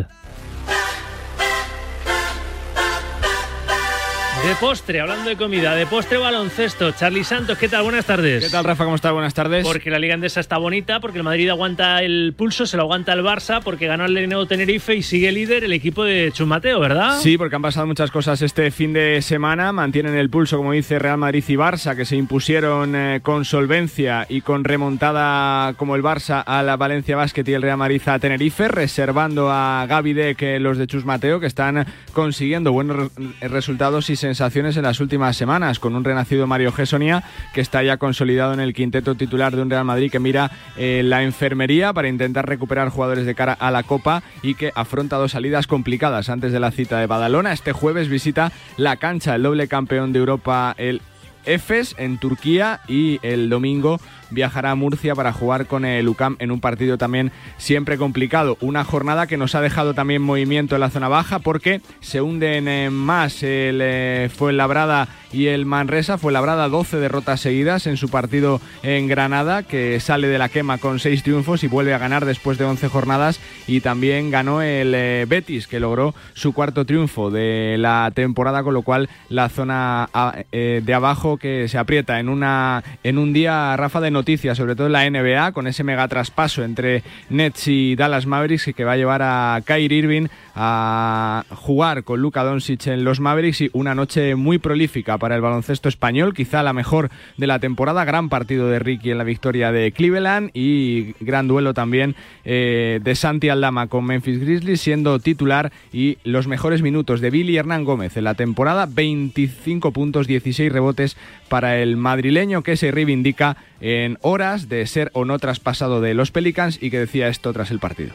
[4.46, 6.92] De postre, hablando de comida, de postre baloncesto.
[6.92, 7.82] Charlie Santos, ¿qué tal?
[7.82, 8.44] Buenas tardes.
[8.44, 8.84] ¿Qué tal, Rafa?
[8.84, 9.12] ¿Cómo estás?
[9.12, 9.66] Buenas tardes.
[9.66, 13.12] Porque la Liga Andesa está bonita, porque el Madrid aguanta el pulso, se lo aguanta
[13.12, 17.18] el Barça, porque ganó el Lenovo Tenerife y sigue líder el equipo de Chumateo, ¿verdad?
[17.18, 19.72] Sí, porque han pasado muchas cosas este fin de semana.
[19.72, 24.26] Mantienen el pulso, como dice Real Madrid y Barça, que se impusieron eh, con solvencia
[24.28, 28.20] y con remontada como el Barça a la Valencia Basket y el Real Madrid a
[28.20, 34.08] Tenerife, reservando a Gaby Deck eh, los de Chusmateo, que están consiguiendo buenos re resultados
[34.10, 37.24] y en las últimas semanas, con un renacido Mario Gessonia
[37.54, 41.02] que está ya consolidado en el quinteto titular de un Real Madrid que mira eh,
[41.02, 45.32] la enfermería para intentar recuperar jugadores de cara a la Copa y que afronta dos
[45.32, 47.52] salidas complicadas antes de la cita de Badalona.
[47.52, 51.00] Este jueves visita la cancha el doble campeón de Europa, el
[51.46, 54.00] EFES en Turquía y el domingo
[54.30, 58.56] viajará a Murcia para jugar con el UCAM en un partido también siempre complicado.
[58.60, 62.92] Una jornada que nos ha dejado también movimiento en la zona baja porque se hunden
[62.92, 66.18] más el eh, Fuenlabrada y el Manresa.
[66.18, 70.98] Fuenlabrada 12 derrotas seguidas en su partido en Granada, que sale de la quema con
[70.98, 73.40] 6 triunfos y vuelve a ganar después de 11 jornadas.
[73.66, 78.74] Y también ganó el eh, Betis, que logró su cuarto triunfo de la temporada, con
[78.74, 80.08] lo cual la zona
[80.52, 84.74] eh, de abajo que se aprieta en, una, en un día, Rafa, de noticias, sobre
[84.74, 88.92] todo en la NBA, con ese mega traspaso entre Nets y Dallas Mavericks, que va
[88.92, 90.28] a llevar a Kyrie Irving
[90.58, 95.42] a jugar con Luka Doncic en los Mavericks y una noche muy prolífica para el
[95.42, 99.70] baloncesto español, quizá la mejor de la temporada, gran partido de Ricky en la victoria
[99.70, 105.72] de Cleveland y gran duelo también eh, de Santi Aldama con Memphis Grizzlies siendo titular
[105.92, 111.18] y los mejores minutos de Billy Hernán Gómez en la temporada, 25 puntos, 16 rebotes
[111.50, 116.30] para el madrileño que se reivindica en horas de ser o no traspasado de los
[116.30, 118.14] Pelicans y que decía esto tras el partido.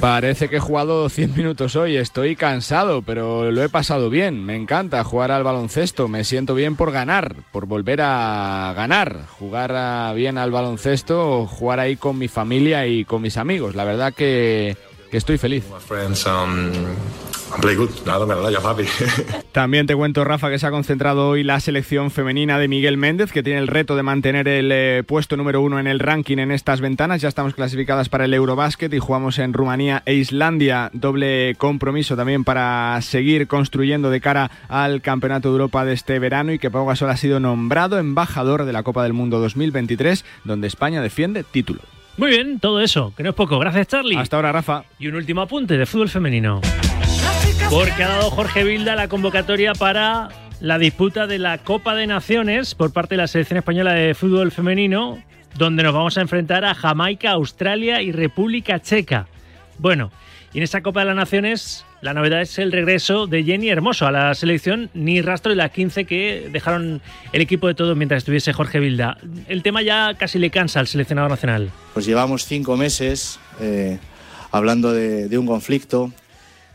[0.00, 4.44] Parece que he jugado 100 minutos hoy, estoy cansado, pero lo he pasado bien.
[4.44, 10.14] Me encanta jugar al baloncesto, me siento bien por ganar, por volver a ganar, jugar
[10.14, 13.74] bien al baloncesto, jugar ahí con mi familia y con mis amigos.
[13.74, 14.76] La verdad que,
[15.10, 15.64] que estoy feliz.
[19.52, 23.32] También te cuento, Rafa, que se ha concentrado hoy la selección femenina de Miguel Méndez,
[23.32, 26.50] que tiene el reto de mantener el eh, puesto número uno en el ranking en
[26.50, 27.20] estas ventanas.
[27.20, 30.90] Ya estamos clasificadas para el Eurobásquet y jugamos en Rumanía e Islandia.
[30.92, 36.52] Doble compromiso también para seguir construyendo de cara al Campeonato de Europa de este verano
[36.52, 40.66] y que Pau Gasol ha sido nombrado embajador de la Copa del Mundo 2023, donde
[40.66, 41.80] España defiende título.
[42.16, 43.58] Muy bien, todo eso, que no es poco.
[43.58, 44.16] Gracias, Charlie.
[44.16, 44.84] Hasta ahora, Rafa.
[44.98, 46.62] Y un último apunte de fútbol femenino.
[47.70, 50.28] Porque ha dado Jorge Vilda la convocatoria para
[50.60, 54.52] la disputa de la Copa de Naciones por parte de la selección española de fútbol
[54.52, 55.22] femenino,
[55.56, 59.26] donde nos vamos a enfrentar a Jamaica, Australia y República Checa.
[59.78, 60.10] Bueno,
[60.54, 64.06] y en esa Copa de las Naciones la novedad es el regreso de Jenny Hermoso
[64.06, 67.00] a la selección, ni rastro de las 15 que dejaron
[67.32, 69.18] el equipo de todos mientras estuviese Jorge Vilda.
[69.48, 71.70] El tema ya casi le cansa al seleccionador nacional.
[71.94, 73.98] Pues llevamos cinco meses eh,
[74.50, 76.12] hablando de, de un conflicto,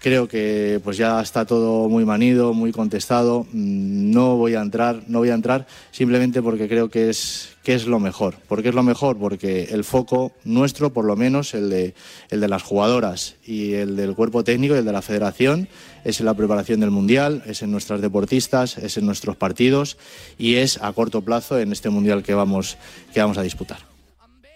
[0.02, 3.46] Creo que pues ya está todo muy manido, muy contestado.
[3.52, 7.76] Mm, no voy a entrar, no voy a entrar simplemente porque creo que es que
[7.76, 8.34] es lo mejor.
[8.48, 9.20] ¿Por qué es lo mejor?
[9.20, 11.94] Porque el foco nuestro, por lo menos el de
[12.32, 15.68] el de las jugadoras y el del cuerpo técnico y el de la federación
[16.04, 20.00] es en la preparación del mundial, es en nuestras deportistas, es en nuestros partidos
[20.40, 22.76] y es a corto plazo en este mundial que vamos
[23.14, 23.91] que vamos a disputar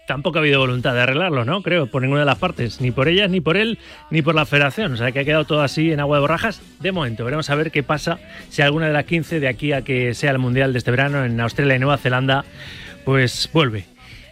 [0.06, 1.62] tampoco ha habido voluntad de arreglarlo, ¿no?
[1.62, 3.78] Creo, por ninguna de las partes, ni por ellas, ni por él,
[4.10, 4.92] ni por la federación.
[4.92, 6.62] O sea, que ha quedado todo así en agua de borrajas.
[6.80, 9.82] De momento, veremos a ver qué pasa si alguna de las 15 de aquí a
[9.82, 12.44] que sea el Mundial de este verano en Australia y Nueva Zelanda,
[13.04, 13.84] pues vuelve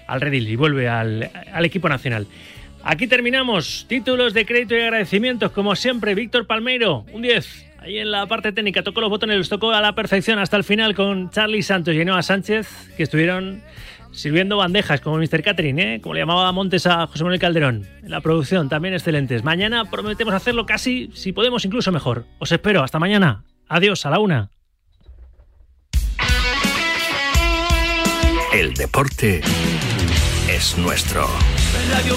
[0.06, 2.26] al redil y vuelve al, al equipo nacional.
[2.82, 3.86] Aquí terminamos.
[3.88, 7.64] Títulos de crédito y agradecimientos, como siempre, Víctor Palmeiro, un 10.
[7.78, 10.64] Ahí en la parte técnica tocó los botones, los tocó a la perfección hasta el
[10.64, 12.66] final con Charlie Santos y Noah Sánchez,
[12.96, 13.62] que estuvieron
[14.14, 15.42] sirviendo bandejas como Mr.
[15.42, 16.00] Catherine, ¿eh?
[16.00, 17.86] como le llamaba Montes a José Manuel Calderón.
[18.02, 19.44] La producción también excelentes.
[19.44, 22.24] Mañana prometemos hacerlo casi, si podemos, incluso mejor.
[22.38, 22.82] Os espero.
[22.82, 23.44] Hasta mañana.
[23.68, 24.50] Adiós a la una.
[28.52, 29.40] El deporte
[30.48, 31.26] es nuestro.
[31.90, 32.16] Radio.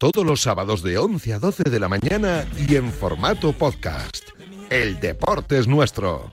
[0.00, 4.30] Todos los sábados de 11 a 12 de la mañana y en formato podcast.
[4.70, 6.32] El deporte es nuestro.